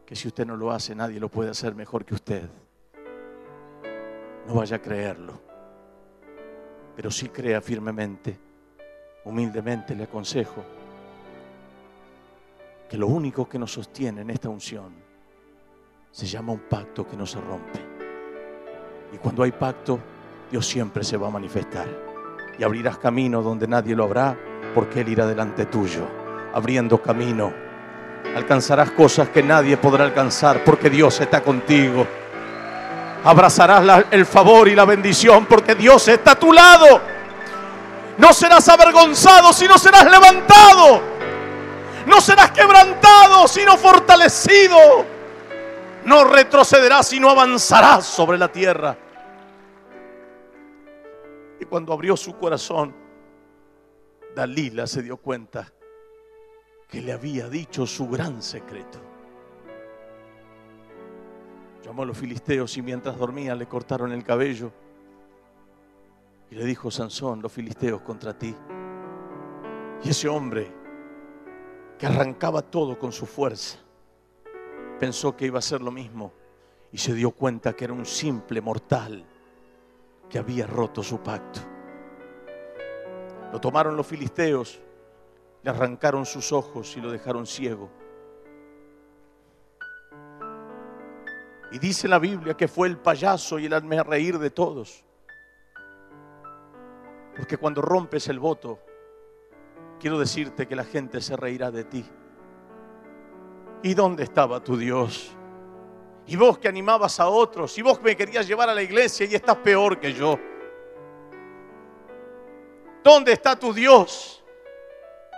que 0.05 0.15
si 0.15 0.27
usted 0.27 0.45
no 0.45 0.57
lo 0.57 0.71
hace 0.71 0.95
nadie 0.95 1.19
lo 1.19 1.29
puede 1.29 1.51
hacer 1.51 1.75
mejor 1.75 2.03
que 2.05 2.15
usted. 2.15 2.49
No 4.47 4.55
vaya 4.55 4.77
a 4.77 4.81
creerlo 4.81 5.51
pero 6.95 7.09
sí 7.09 7.29
crea 7.29 7.61
firmemente, 7.61 8.37
humildemente 9.25 9.95
le 9.95 10.03
aconsejo 10.03 10.63
que 12.89 12.97
lo 12.97 13.07
único 13.07 13.47
que 13.47 13.57
nos 13.57 13.71
sostiene 13.71 14.21
en 14.21 14.29
esta 14.29 14.49
unción 14.49 14.93
se 16.11 16.25
llama 16.25 16.51
un 16.51 16.59
pacto 16.59 17.07
que 17.07 17.15
no 17.15 17.25
se 17.25 17.39
rompe. 17.39 17.79
Y 19.13 19.17
cuando 19.17 19.43
hay 19.43 19.51
pacto, 19.51 19.99
Dios 20.51 20.67
siempre 20.67 21.03
se 21.03 21.15
va 21.15 21.27
a 21.27 21.31
manifestar. 21.31 21.87
Y 22.59 22.63
abrirás 22.63 22.97
camino 22.97 23.41
donde 23.41 23.67
nadie 23.67 23.95
lo 23.95 24.03
habrá, 24.03 24.37
porque 24.75 25.01
Él 25.01 25.09
irá 25.09 25.25
delante 25.25 25.65
tuyo, 25.65 26.05
abriendo 26.53 27.01
camino. 27.01 27.53
Alcanzarás 28.35 28.91
cosas 28.91 29.29
que 29.29 29.43
nadie 29.43 29.77
podrá 29.77 30.03
alcanzar, 30.03 30.63
porque 30.63 30.89
Dios 30.89 31.19
está 31.19 31.41
contigo 31.41 32.07
abrazarás 33.23 34.05
el 34.11 34.25
favor 34.25 34.67
y 34.67 34.75
la 34.75 34.85
bendición 34.85 35.45
porque 35.45 35.75
Dios 35.75 36.07
está 36.07 36.31
a 36.31 36.39
tu 36.39 36.51
lado. 36.51 37.01
No 38.17 38.33
serás 38.33 38.67
avergonzado, 38.69 39.53
sino 39.53 39.77
serás 39.77 40.05
levantado. 40.05 41.01
No 42.05 42.19
serás 42.19 42.51
quebrantado, 42.51 43.47
sino 43.47 43.77
fortalecido. 43.77 44.77
No 46.05 46.23
retrocederás, 46.23 47.07
sino 47.07 47.29
avanzarás 47.29 48.05
sobre 48.05 48.37
la 48.37 48.51
tierra. 48.51 48.97
Y 51.59 51.65
cuando 51.65 51.93
abrió 51.93 52.17
su 52.17 52.35
corazón, 52.37 52.95
Dalila 54.35 54.87
se 54.87 55.03
dio 55.03 55.17
cuenta 55.17 55.71
que 56.91 57.01
le 57.01 57.13
había 57.13 57.47
dicho 57.47 57.87
su 57.87 58.09
gran 58.09 58.41
secreto. 58.41 58.99
Llamó 61.85 62.03
a 62.03 62.05
los 62.05 62.17
filisteos 62.17 62.75
y 62.77 62.81
mientras 62.81 63.17
dormía 63.17 63.55
le 63.55 63.65
cortaron 63.65 64.11
el 64.11 64.25
cabello. 64.25 64.73
Y 66.51 66.55
le 66.55 66.65
dijo 66.65 66.91
Sansón, 66.91 67.41
los 67.41 67.51
filisteos 67.51 68.01
contra 68.01 68.37
ti. 68.37 68.53
Y 70.03 70.09
ese 70.09 70.27
hombre 70.27 70.69
que 71.97 72.07
arrancaba 72.07 72.61
todo 72.61 72.99
con 72.99 73.13
su 73.13 73.25
fuerza, 73.25 73.77
pensó 74.99 75.37
que 75.37 75.45
iba 75.45 75.57
a 75.57 75.59
hacer 75.59 75.81
lo 75.81 75.91
mismo 75.91 76.33
y 76.91 76.97
se 76.97 77.13
dio 77.13 77.31
cuenta 77.31 77.73
que 77.73 77.85
era 77.85 77.93
un 77.93 78.05
simple 78.05 78.59
mortal 78.59 79.23
que 80.29 80.39
había 80.39 80.67
roto 80.67 81.01
su 81.03 81.19
pacto. 81.19 81.61
Lo 83.53 83.61
tomaron 83.61 83.95
los 83.95 84.05
filisteos, 84.05 84.81
le 85.63 85.69
arrancaron 85.69 86.25
sus 86.25 86.51
ojos 86.51 86.95
y 86.97 87.01
lo 87.01 87.11
dejaron 87.11 87.45
ciego. 87.45 87.89
Y 91.71 91.79
dice 91.79 92.07
la 92.07 92.19
Biblia 92.19 92.55
que 92.55 92.67
fue 92.67 92.87
el 92.87 92.97
payaso 92.97 93.57
y 93.57 93.65
el 93.65 93.73
hazme 93.73 94.03
reír 94.03 94.37
de 94.39 94.49
todos. 94.49 95.05
Porque 97.35 97.57
cuando 97.57 97.81
rompes 97.81 98.27
el 98.27 98.39
voto, 98.39 98.79
quiero 99.99 100.19
decirte 100.19 100.67
que 100.67 100.75
la 100.75 100.83
gente 100.83 101.21
se 101.21 101.37
reirá 101.37 101.71
de 101.71 101.85
ti. 101.85 102.05
¿Y 103.83 103.93
dónde 103.93 104.23
estaba 104.23 104.61
tu 104.61 104.75
Dios? 104.75 105.31
Y 106.27 106.35
vos 106.35 106.57
que 106.57 106.67
animabas 106.67 107.19
a 107.19 107.27
otros, 107.27 107.77
y 107.77 107.81
vos 107.81 108.01
me 108.01 108.15
querías 108.15 108.47
llevar 108.47 108.69
a 108.69 108.75
la 108.75 108.83
iglesia 108.83 109.25
y 109.25 109.35
estás 109.35 109.57
peor 109.57 109.99
que 109.99 110.13
yo. 110.13 110.37
¿Dónde 113.03 113.31
está 113.31 113.55
tu 113.55 113.73
Dios? 113.73 114.40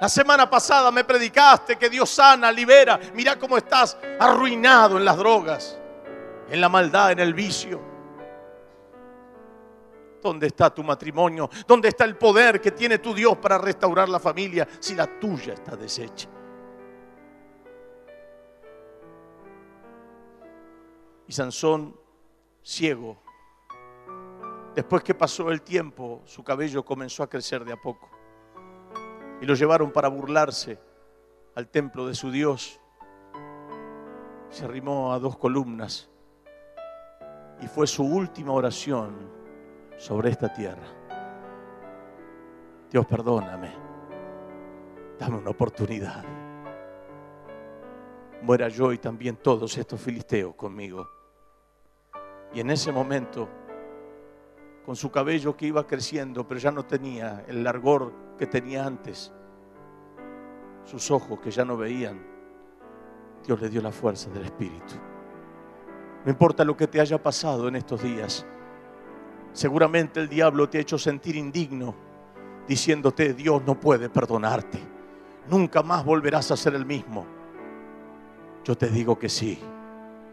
La 0.04 0.10
semana 0.10 0.50
pasada 0.50 0.92
me 0.92 1.06
predicaste 1.06 1.78
que 1.78 1.90
Dios 1.90 2.10
sana, 2.10 2.52
libera. 2.52 3.00
Mira 3.14 3.40
cómo 3.40 3.56
estás 3.56 3.98
arruinado 4.20 4.98
en 4.98 5.06
las 5.06 5.16
drogas 5.16 5.80
en 6.50 6.60
la 6.60 6.68
maldad, 6.68 7.14
en 7.14 7.20
el 7.20 7.34
vicio. 7.34 7.80
¿Dónde 10.22 10.48
está 10.48 10.74
tu 10.74 10.84
matrimonio? 10.84 11.50
¿Dónde 11.66 11.88
está 11.88 12.04
el 12.04 12.18
poder 12.18 12.60
que 12.60 12.72
tiene 12.72 12.98
tu 12.98 13.14
Dios 13.14 13.38
para 13.38 13.58
restaurar 13.58 14.10
la 14.10 14.20
familia 14.20 14.68
si 14.78 14.94
la 14.94 15.08
tuya 15.08 15.54
está 15.54 15.78
deshecha? 15.78 16.28
Y 21.30 21.32
Sansón, 21.32 21.96
ciego, 22.62 23.24
después 24.76 25.02
que 25.02 25.14
pasó 25.14 25.50
el 25.50 25.62
tiempo, 25.62 26.24
su 26.26 26.44
cabello 26.44 26.84
comenzó 26.84 27.24
a 27.24 27.30
crecer 27.30 27.64
de 27.64 27.72
a 27.72 27.78
poco. 27.78 28.13
Y 29.44 29.46
lo 29.46 29.56
llevaron 29.56 29.92
para 29.92 30.08
burlarse 30.08 30.80
al 31.56 31.68
templo 31.68 32.08
de 32.08 32.16
su 32.16 32.32
Dios. 32.32 32.80
Se 34.50 34.64
arrimó 34.64 35.12
a 35.12 35.20
dos 35.20 35.38
columnas 35.38 36.10
y 37.60 37.68
fue 37.68 37.86
su 37.86 38.06
última 38.06 38.54
oración 38.54 39.30
sobre 39.98 40.30
esta 40.30 40.54
tierra. 40.54 40.88
Dios, 42.90 43.06
perdóname. 43.06 43.74
Dame 45.20 45.40
una 45.40 45.50
oportunidad. 45.50 46.24
Muera 48.44 48.70
yo 48.70 48.94
y 48.94 48.98
también 48.98 49.36
todos 49.36 49.78
estos 49.78 50.00
filisteos 50.00 50.56
conmigo. 50.56 51.06
Y 52.54 52.62
en 52.62 52.72
ese 52.72 52.94
momento, 52.94 53.50
con 54.86 54.96
su 54.96 55.12
cabello 55.12 55.56
que 55.56 55.68
iba 55.68 55.88
creciendo, 55.88 56.48
pero 56.48 56.60
ya 56.60 56.72
no 56.72 56.86
tenía 56.86 57.46
el 57.48 57.64
largor 57.64 58.14
que 58.38 58.48
tenía 58.48 58.86
antes, 58.86 59.32
sus 60.84 61.10
ojos 61.12 61.40
que 61.40 61.52
ya 61.52 61.64
no 61.64 61.78
veían, 61.78 62.22
Dios 63.46 63.62
le 63.62 63.70
dio 63.70 63.82
la 63.82 63.92
fuerza 63.92 64.30
del 64.30 64.46
Espíritu. 64.46 64.96
No 66.26 66.32
importa 66.32 66.64
lo 66.64 66.76
que 66.76 66.88
te 66.88 67.00
haya 67.00 67.22
pasado 67.22 67.68
en 67.68 67.76
estos 67.76 68.04
días, 68.04 68.46
seguramente 69.54 70.20
el 70.20 70.28
diablo 70.28 70.70
te 70.70 70.78
ha 70.78 70.82
hecho 70.82 70.98
sentir 70.98 71.36
indigno, 71.36 71.96
diciéndote, 72.68 73.34
Dios 73.34 73.64
no 73.66 73.80
puede 73.80 74.10
perdonarte, 74.10 74.80
nunca 75.50 75.82
más 75.84 76.04
volverás 76.04 76.52
a 76.52 76.58
ser 76.58 76.76
el 76.76 76.86
mismo. 76.86 77.26
Yo 78.64 78.78
te 78.78 78.88
digo 78.88 79.18
que 79.20 79.30
sí, 79.30 79.60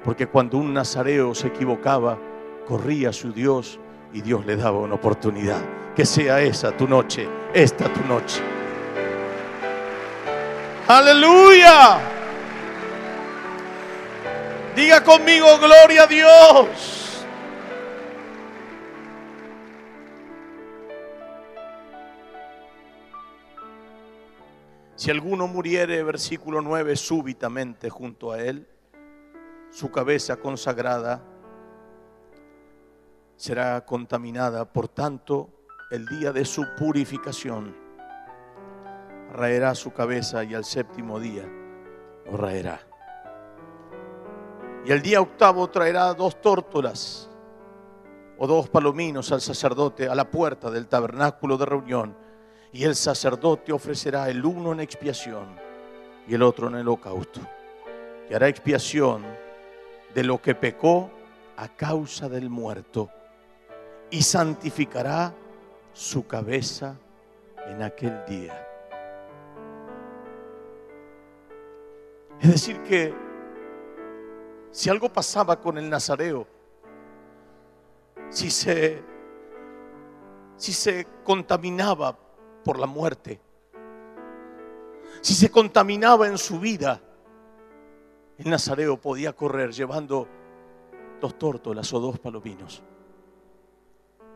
porque 0.05 0.29
cuando 0.29 0.59
un 0.59 0.73
nazareo 0.73 1.35
se 1.35 1.49
equivocaba, 1.49 2.19
corría 2.67 3.11
a 3.11 3.13
su 3.13 3.33
Dios 3.33 3.81
y 4.13 4.21
Dios 4.21 4.45
le 4.47 4.57
daba 4.57 4.79
una 4.79 4.95
oportunidad. 4.95 5.61
Que 5.95 6.05
sea 6.05 6.41
esa 6.41 6.77
tu 6.77 6.89
noche, 6.89 7.29
esta 7.53 7.93
tu 7.93 8.05
noche. 8.05 8.41
Aleluya. 10.87 12.01
Diga 14.75 15.03
conmigo, 15.03 15.47
gloria 15.59 16.05
a 16.05 16.07
Dios. 16.07 17.27
Si 24.95 25.11
alguno 25.11 25.47
muriere, 25.47 26.03
versículo 26.03 26.61
9, 26.61 26.95
súbitamente 26.95 27.89
junto 27.89 28.33
a 28.33 28.43
él, 28.43 28.67
su 29.71 29.91
cabeza 29.91 30.37
consagrada 30.37 31.23
será 33.41 33.87
contaminada. 33.87 34.67
Por 34.71 34.89
tanto, 34.89 35.49
el 35.91 36.07
día 36.07 36.31
de 36.31 36.45
su 36.45 36.63
purificación 36.79 37.75
raerá 39.33 39.75
su 39.75 39.95
cabeza 39.95 40.45
y 40.45 40.55
al 40.55 40.67
séptimo 40.67 41.19
día 41.19 41.49
lo 42.27 42.37
raerá. 42.37 42.87
Y 44.85 44.93
el 44.93 45.01
día 45.01 45.23
octavo 45.23 45.71
traerá 45.71 46.13
dos 46.13 46.39
tórtolas 46.43 47.31
o 48.37 48.47
dos 48.47 48.69
palominos 48.69 49.33
al 49.33 49.41
sacerdote 49.41 50.07
a 50.07 50.15
la 50.15 50.31
puerta 50.31 50.71
del 50.71 50.87
tabernáculo 50.87 51.57
de 51.57 51.65
reunión. 51.65 52.15
Y 52.73 52.85
el 52.85 52.95
sacerdote 52.95 53.73
ofrecerá 53.73 54.29
el 54.29 54.45
uno 54.45 54.73
en 54.73 54.81
expiación 54.81 55.59
y 56.29 56.35
el 56.35 56.43
otro 56.43 56.69
en 56.69 56.75
el 56.75 56.83
holocausto. 56.83 57.41
Y 58.29 58.35
hará 58.35 58.49
expiación 58.49 59.25
de 60.15 60.25
lo 60.25 60.43
que 60.43 60.55
pecó 60.55 61.11
a 61.57 61.69
causa 61.69 62.29
del 62.29 62.51
muerto 62.51 63.11
y 64.11 64.23
santificará 64.23 65.35
su 65.93 66.27
cabeza 66.27 66.97
en 67.67 67.83
aquel 67.83 68.25
día. 68.27 68.67
Es 72.41 72.51
decir, 72.51 72.83
que 72.83 73.15
si 74.71 74.89
algo 74.89 75.13
pasaba 75.13 75.61
con 75.61 75.77
el 75.79 75.89
nazareo, 75.91 76.47
si 78.31 78.51
se, 78.51 79.03
si 80.57 80.73
se 80.73 81.07
contaminaba 81.23 82.17
por 82.65 82.79
la 82.79 82.87
muerte, 82.87 83.41
si 85.21 85.35
se 85.35 85.51
contaminaba 85.51 86.29
en 86.29 86.39
su 86.39 86.59
vida, 86.59 87.01
el 88.39 88.49
nazareo 88.49 88.99
podía 88.99 89.35
correr 89.35 89.73
llevando 89.73 90.27
dos 91.21 91.39
tórtolas 91.39 91.93
o 91.93 92.01
dos 92.01 92.19
palominos, 92.19 92.83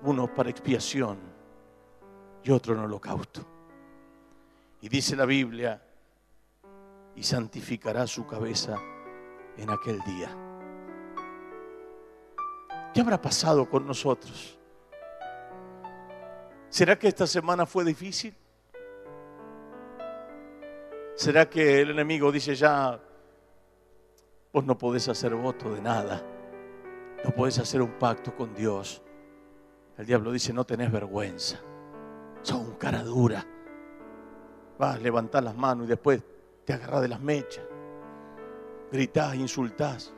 uno 0.05 0.33
para 0.33 0.51
expiación 0.51 1.19
y 2.43 2.51
otro 2.51 2.75
en 2.75 2.81
holocausto. 2.81 3.45
Y 4.81 4.89
dice 4.89 5.17
la 5.17 5.25
Biblia, 5.25 5.83
y 7.17 7.23
santificará 7.23 8.07
su 8.07 8.27
cabeza 8.27 8.79
en 9.57 9.71
aquel 9.71 10.01
día. 10.01 10.29
¿Qué 12.93 13.01
habrá 13.01 13.21
pasado 13.21 13.69
con 13.69 13.87
nosotros? 13.87 14.59
¿Será 16.69 16.99
que 16.99 17.09
esta 17.09 17.27
semana 17.27 17.67
fue 17.67 17.85
difícil? 17.85 18.35
¿Será 21.15 21.49
que 21.49 21.81
el 21.81 21.91
enemigo 21.91 22.31
dice 22.31 22.55
ya, 22.55 23.01
vos 24.53 24.65
no 24.65 24.77
podés 24.77 25.09
hacer 25.09 25.35
voto 25.35 25.73
de 25.73 25.81
nada? 25.81 26.23
No 27.25 27.31
podés 27.31 27.59
hacer 27.59 27.81
un 27.81 27.93
pacto 27.93 28.35
con 28.35 28.55
Dios. 28.55 29.01
El 29.97 30.07
diablo 30.07 30.33
dice, 30.33 30.53
no 30.53 30.65
tenés 30.65 30.91
vergüenza. 30.91 31.61
Son 32.43 32.75
cara 32.77 33.03
dura. 33.03 33.47
Vas 34.79 34.97
a 34.97 34.99
levantar 34.99 35.43
las 35.43 35.57
manos 35.57 35.87
y 35.87 35.91
después 35.91 36.23
te 36.65 36.73
agarras 36.73 37.03
de 37.03 37.09
las 37.09 37.21
mechas. 37.21 37.65
Gritás, 38.91 39.35
insultás. 39.37 40.13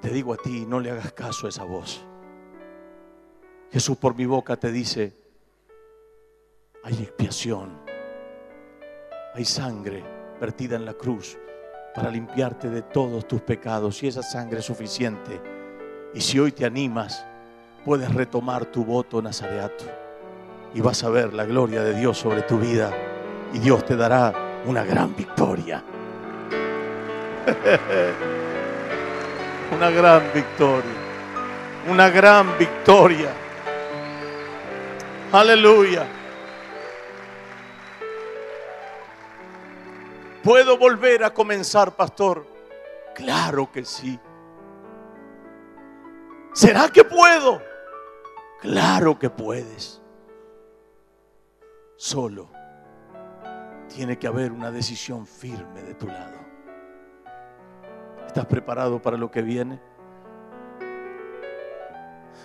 Te 0.00 0.10
digo 0.10 0.32
a 0.32 0.36
ti, 0.36 0.64
no 0.66 0.80
le 0.80 0.90
hagas 0.90 1.12
caso 1.12 1.46
a 1.46 1.50
esa 1.50 1.64
voz. 1.64 2.04
Jesús 3.70 3.96
por 3.98 4.14
mi 4.14 4.24
boca 4.24 4.56
te 4.56 4.70
dice, 4.70 5.16
hay 6.84 6.94
expiación, 6.94 7.80
hay 9.34 9.44
sangre 9.44 10.04
vertida 10.40 10.76
en 10.76 10.84
la 10.84 10.94
cruz 10.94 11.36
para 11.94 12.10
limpiarte 12.10 12.70
de 12.70 12.82
todos 12.82 13.26
tus 13.26 13.42
pecados 13.42 14.02
y 14.02 14.08
esa 14.08 14.22
sangre 14.22 14.60
es 14.60 14.64
suficiente. 14.64 15.55
Y 16.16 16.20
si 16.22 16.38
hoy 16.38 16.50
te 16.50 16.64
animas, 16.64 17.26
puedes 17.84 18.12
retomar 18.14 18.64
tu 18.64 18.86
voto 18.86 19.20
nazareato 19.20 19.84
y 20.72 20.80
vas 20.80 21.04
a 21.04 21.10
ver 21.10 21.34
la 21.34 21.44
gloria 21.44 21.82
de 21.82 21.94
Dios 21.94 22.16
sobre 22.16 22.40
tu 22.40 22.58
vida 22.58 22.90
y 23.52 23.58
Dios 23.58 23.84
te 23.84 23.96
dará 23.96 24.32
una 24.64 24.82
gran 24.82 25.14
victoria. 25.14 25.84
una 29.76 29.90
gran 29.90 30.22
victoria. 30.32 30.90
Una 31.90 32.08
gran 32.08 32.56
victoria. 32.56 33.34
Aleluya. 35.32 36.06
¿Puedo 40.42 40.78
volver 40.78 41.24
a 41.24 41.34
comenzar, 41.34 41.94
pastor? 41.94 42.46
Claro 43.14 43.70
que 43.70 43.84
sí. 43.84 44.18
¿Será 46.56 46.88
que 46.88 47.04
puedo? 47.04 47.60
Claro 48.62 49.18
que 49.18 49.28
puedes. 49.28 50.00
Solo 51.96 52.48
tiene 53.94 54.18
que 54.18 54.26
haber 54.26 54.52
una 54.52 54.70
decisión 54.70 55.26
firme 55.26 55.82
de 55.82 55.92
tu 55.92 56.06
lado. 56.06 56.38
¿Estás 58.26 58.46
preparado 58.46 59.02
para 59.02 59.18
lo 59.18 59.30
que 59.30 59.42
viene? 59.42 59.78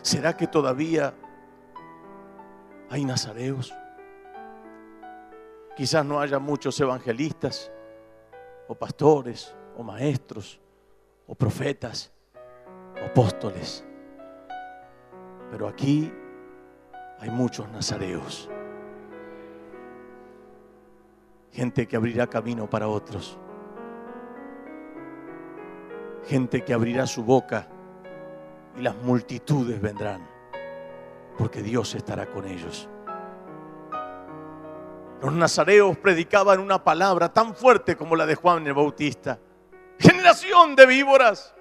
¿Será 0.02 0.36
que 0.36 0.45
todavía 0.45 1.13
hay 2.89 3.06
nazareos? 3.06 3.74
Quizás 5.78 6.04
no 6.04 6.19
haya 6.19 6.38
muchos 6.38 6.78
evangelistas 6.82 7.71
o 8.67 8.76
pastores 8.76 9.55
o 9.78 9.84
maestros 9.84 10.59
o 11.28 11.34
profetas 11.34 12.12
o 13.01 13.05
apóstoles. 13.05 13.86
Pero 15.52 15.68
aquí 15.68 16.12
hay 17.20 17.30
muchos 17.30 17.70
nazareos 17.70 18.49
gente 21.52 21.88
que 21.88 21.95
abrirá 21.95 22.28
camino 22.28 22.70
para 22.70 22.88
otros, 22.88 23.38
gente 26.26 26.64
que 26.64 26.74
abrirá 26.74 27.06
su 27.06 27.24
boca 27.24 27.68
y 28.78 28.82
las 28.82 28.95
multitudes 28.95 29.82
vendrán, 29.82 30.28
porque 31.38 31.62
Dios 31.62 31.93
estará 31.95 32.26
con 32.26 32.47
ellos. 32.47 32.88
Los 35.22 35.34
nazareos 35.34 35.97
predicaban 35.97 36.60
una 36.60 36.84
palabra 36.84 37.32
tan 37.32 37.54
fuerte 37.54 37.95
como 37.95 38.16
la 38.16 38.26
de 38.26 38.34
Juan 38.34 38.66
el 38.66 38.74
Bautista. 38.74 39.38
Generación 39.99 40.76
de 40.76 40.88
víboras. 40.88 41.54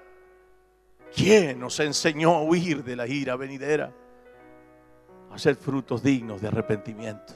¿Quién 1.13 1.59
nos 1.59 1.79
enseñó 1.79 2.35
a 2.35 2.41
huir 2.41 2.83
de 2.83 2.95
la 2.95 3.07
ira 3.07 3.35
venidera? 3.35 3.93
A 5.31 5.37
ser 5.37 5.55
frutos 5.55 6.01
dignos 6.01 6.41
de 6.41 6.47
arrepentimiento. 6.47 7.33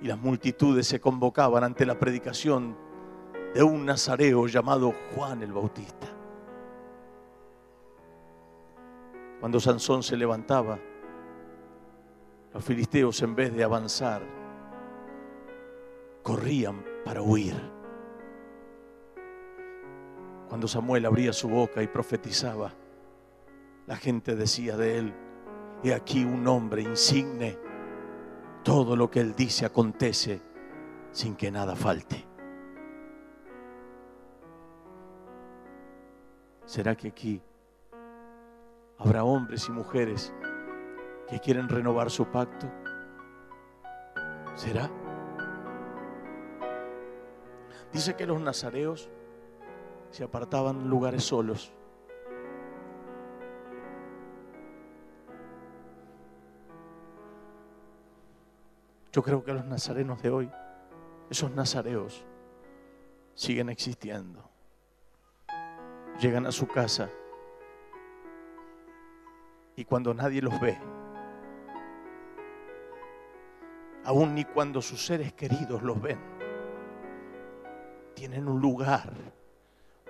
Y 0.00 0.08
las 0.08 0.18
multitudes 0.18 0.86
se 0.86 1.00
convocaban 1.00 1.64
ante 1.64 1.86
la 1.86 1.98
predicación 1.98 2.76
de 3.54 3.62
un 3.62 3.86
nazareo 3.86 4.46
llamado 4.46 4.92
Juan 5.14 5.42
el 5.42 5.52
Bautista. 5.52 6.08
Cuando 9.40 9.60
Sansón 9.60 10.02
se 10.02 10.16
levantaba, 10.16 10.78
los 12.52 12.64
filisteos 12.64 13.20
en 13.22 13.34
vez 13.34 13.54
de 13.54 13.64
avanzar, 13.64 14.22
corrían 16.22 16.84
para 17.04 17.20
huir. 17.20 17.73
Cuando 20.54 20.68
Samuel 20.68 21.04
abría 21.04 21.32
su 21.32 21.48
boca 21.48 21.82
y 21.82 21.88
profetizaba, 21.88 22.72
la 23.88 23.96
gente 23.96 24.36
decía 24.36 24.76
de 24.76 24.98
él, 24.98 25.14
he 25.82 25.92
aquí 25.92 26.24
un 26.24 26.46
hombre 26.46 26.80
insigne, 26.80 27.58
todo 28.62 28.94
lo 28.94 29.10
que 29.10 29.18
él 29.18 29.34
dice 29.34 29.66
acontece 29.66 30.40
sin 31.10 31.34
que 31.34 31.50
nada 31.50 31.74
falte. 31.74 32.24
¿Será 36.66 36.94
que 36.94 37.08
aquí 37.08 37.42
habrá 38.98 39.24
hombres 39.24 39.68
y 39.68 39.72
mujeres 39.72 40.32
que 41.28 41.40
quieren 41.40 41.68
renovar 41.68 42.12
su 42.12 42.26
pacto? 42.26 42.70
¿Será? 44.54 44.88
Dice 47.92 48.14
que 48.14 48.24
los 48.24 48.40
nazareos 48.40 49.10
se 50.14 50.22
apartaban 50.22 50.88
lugares 50.88 51.24
solos. 51.24 51.72
Yo 59.10 59.24
creo 59.24 59.42
que 59.42 59.52
los 59.52 59.64
nazarenos 59.64 60.22
de 60.22 60.30
hoy, 60.30 60.50
esos 61.30 61.50
nazareos, 61.50 62.24
siguen 63.34 63.70
existiendo. 63.70 64.48
Llegan 66.20 66.46
a 66.46 66.52
su 66.52 66.68
casa 66.68 67.10
y 69.74 69.84
cuando 69.84 70.14
nadie 70.14 70.42
los 70.42 70.60
ve, 70.60 70.78
aun 74.04 74.36
ni 74.36 74.44
cuando 74.44 74.80
sus 74.80 75.04
seres 75.04 75.32
queridos 75.32 75.82
los 75.82 76.00
ven, 76.00 76.20
tienen 78.14 78.46
un 78.46 78.60
lugar, 78.60 79.12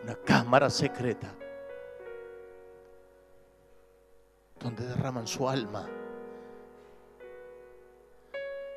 una 0.05 0.17
cámara 0.17 0.69
secreta, 0.69 1.35
donde 4.61 4.87
derraman 4.87 5.27
su 5.27 5.49
alma. 5.49 5.89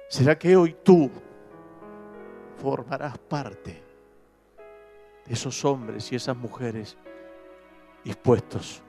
¿Será 0.07 0.39
que 0.39 0.55
hoy 0.55 0.77
tú 0.81 1.11
formarás 2.61 3.17
parte 3.17 3.83
de 5.25 5.33
esos 5.33 5.65
hombres 5.65 6.09
y 6.13 6.15
esas 6.15 6.37
mujeres 6.37 6.97
dispuestos 8.05 8.81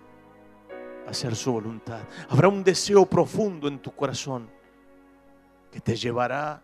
a 1.08 1.10
hacer 1.10 1.34
su 1.34 1.52
voluntad? 1.52 2.02
Habrá 2.28 2.46
un 2.46 2.62
deseo 2.62 3.04
profundo 3.04 3.66
en 3.66 3.80
tu 3.80 3.90
corazón 3.96 4.48
que 5.72 5.80
te 5.80 5.96
llevará 5.96 6.62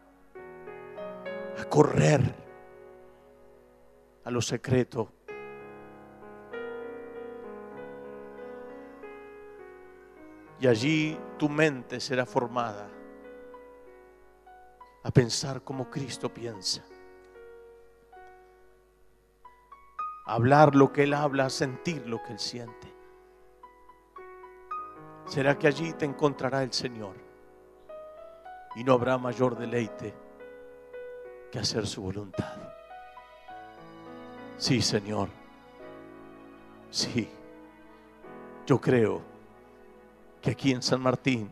a 1.58 1.64
correr 1.64 2.32
a 4.22 4.30
lo 4.30 4.40
secreto. 4.40 5.13
Y 10.60 10.66
allí 10.66 11.18
tu 11.38 11.48
mente 11.48 12.00
será 12.00 12.24
formada 12.24 12.88
a 15.02 15.10
pensar 15.10 15.62
como 15.62 15.90
Cristo 15.90 16.32
piensa. 16.32 16.82
A 20.26 20.34
hablar 20.34 20.74
lo 20.74 20.92
que 20.92 21.02
Él 21.02 21.12
habla, 21.12 21.46
a 21.46 21.50
sentir 21.50 22.06
lo 22.06 22.22
que 22.22 22.32
Él 22.32 22.38
siente. 22.38 22.94
Será 25.26 25.58
que 25.58 25.66
allí 25.66 25.92
te 25.92 26.04
encontrará 26.04 26.62
el 26.62 26.72
Señor 26.72 27.16
y 28.76 28.84
no 28.84 28.94
habrá 28.94 29.18
mayor 29.18 29.56
deleite 29.56 30.14
que 31.50 31.58
hacer 31.58 31.86
su 31.86 32.02
voluntad. 32.02 32.56
Sí, 34.56 34.80
Señor. 34.80 35.28
Sí. 36.90 37.28
Yo 38.66 38.80
creo 38.80 39.33
que 40.44 40.50
aquí 40.50 40.72
en 40.72 40.82
San 40.82 41.00
Martín 41.00 41.50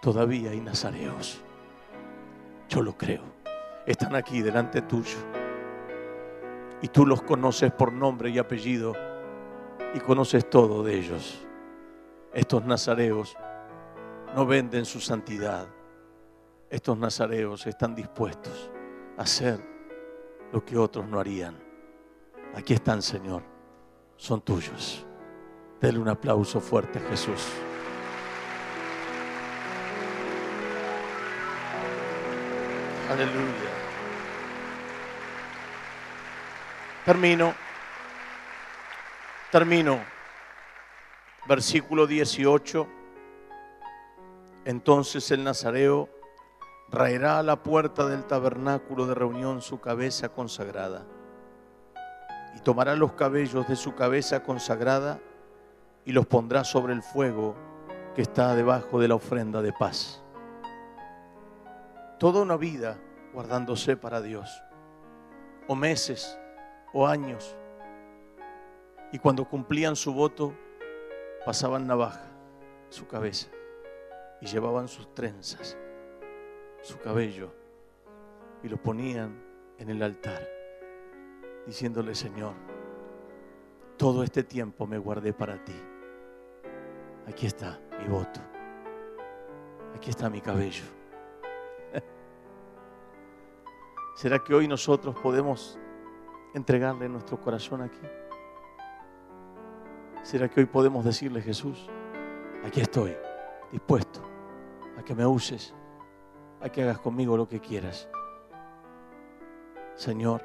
todavía 0.00 0.50
hay 0.50 0.60
nazareos. 0.60 1.40
Yo 2.68 2.82
lo 2.82 2.98
creo. 2.98 3.22
Están 3.86 4.16
aquí 4.16 4.42
delante 4.42 4.82
tuyo. 4.82 5.18
Y 6.80 6.88
tú 6.88 7.06
los 7.06 7.22
conoces 7.22 7.70
por 7.70 7.92
nombre 7.92 8.30
y 8.30 8.38
apellido 8.40 8.94
y 9.94 10.00
conoces 10.00 10.50
todo 10.50 10.82
de 10.82 10.98
ellos. 10.98 11.46
Estos 12.34 12.64
nazareos 12.64 13.36
no 14.34 14.44
venden 14.44 14.84
su 14.84 14.98
santidad. 14.98 15.68
Estos 16.68 16.98
nazareos 16.98 17.64
están 17.68 17.94
dispuestos 17.94 18.72
a 19.16 19.22
hacer 19.22 19.60
lo 20.50 20.64
que 20.64 20.76
otros 20.76 21.06
no 21.06 21.20
harían. 21.20 21.56
Aquí 22.56 22.74
están, 22.74 23.02
Señor. 23.02 23.44
Son 24.16 24.40
tuyos. 24.40 25.06
Dele 25.82 25.98
un 25.98 26.08
aplauso 26.08 26.60
fuerte 26.60 27.00
a 27.00 27.02
Jesús. 27.10 27.48
Aleluya. 33.10 33.70
Termino. 37.04 37.52
Termino. 39.50 39.98
Versículo 41.48 42.06
18. 42.06 42.86
Entonces 44.64 45.32
el 45.32 45.42
nazareo 45.42 46.08
raerá 46.90 47.40
a 47.40 47.42
la 47.42 47.60
puerta 47.64 48.06
del 48.06 48.24
tabernáculo 48.24 49.08
de 49.08 49.16
reunión 49.16 49.60
su 49.60 49.80
cabeza 49.80 50.28
consagrada 50.28 51.04
y 52.54 52.60
tomará 52.60 52.94
los 52.94 53.14
cabellos 53.14 53.66
de 53.66 53.74
su 53.74 53.96
cabeza 53.96 54.44
consagrada 54.44 55.18
y 56.04 56.12
los 56.12 56.26
pondrá 56.26 56.64
sobre 56.64 56.92
el 56.92 57.02
fuego 57.02 57.54
que 58.14 58.22
está 58.22 58.54
debajo 58.54 59.00
de 59.00 59.08
la 59.08 59.14
ofrenda 59.14 59.62
de 59.62 59.72
paz. 59.72 60.22
Toda 62.18 62.42
una 62.42 62.56
vida 62.56 62.98
guardándose 63.32 63.96
para 63.96 64.20
Dios, 64.20 64.62
o 65.66 65.74
meses, 65.74 66.38
o 66.92 67.06
años, 67.06 67.56
y 69.12 69.18
cuando 69.18 69.48
cumplían 69.48 69.96
su 69.96 70.12
voto, 70.12 70.54
pasaban 71.44 71.86
navaja 71.86 72.30
su 72.88 73.06
cabeza 73.06 73.48
y 74.40 74.46
llevaban 74.46 74.88
sus 74.88 75.14
trenzas 75.14 75.76
su 76.82 76.98
cabello 76.98 77.52
y 78.62 78.68
lo 78.68 78.76
ponían 78.76 79.42
en 79.78 79.90
el 79.90 80.02
altar, 80.02 80.46
diciéndole, 81.66 82.14
Señor, 82.14 82.54
todo 83.96 84.22
este 84.22 84.42
tiempo 84.42 84.86
me 84.86 84.98
guardé 84.98 85.32
para 85.32 85.64
ti. 85.64 85.74
Aquí 87.26 87.46
está 87.46 87.78
mi 87.98 88.08
voto. 88.08 88.40
Aquí 89.94 90.10
está 90.10 90.28
mi 90.28 90.40
cabello. 90.40 90.84
¿Será 94.16 94.38
que 94.38 94.54
hoy 94.54 94.66
nosotros 94.66 95.14
podemos 95.22 95.78
entregarle 96.54 97.08
nuestro 97.08 97.40
corazón 97.40 97.82
aquí? 97.82 98.06
¿Será 100.22 100.48
que 100.48 100.60
hoy 100.60 100.66
podemos 100.66 101.04
decirle, 101.04 101.42
Jesús, 101.42 101.88
aquí 102.64 102.80
estoy, 102.80 103.16
dispuesto 103.70 104.20
a 104.98 105.02
que 105.02 105.14
me 105.14 105.26
uses? 105.26 105.74
a 106.62 106.68
que 106.68 106.82
hagas 106.82 106.98
conmigo 107.00 107.36
lo 107.36 107.48
que 107.48 107.60
quieras. 107.60 108.08
Señor, 109.94 110.42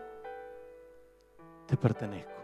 te 1.67 1.77
pertenezco. 1.77 2.36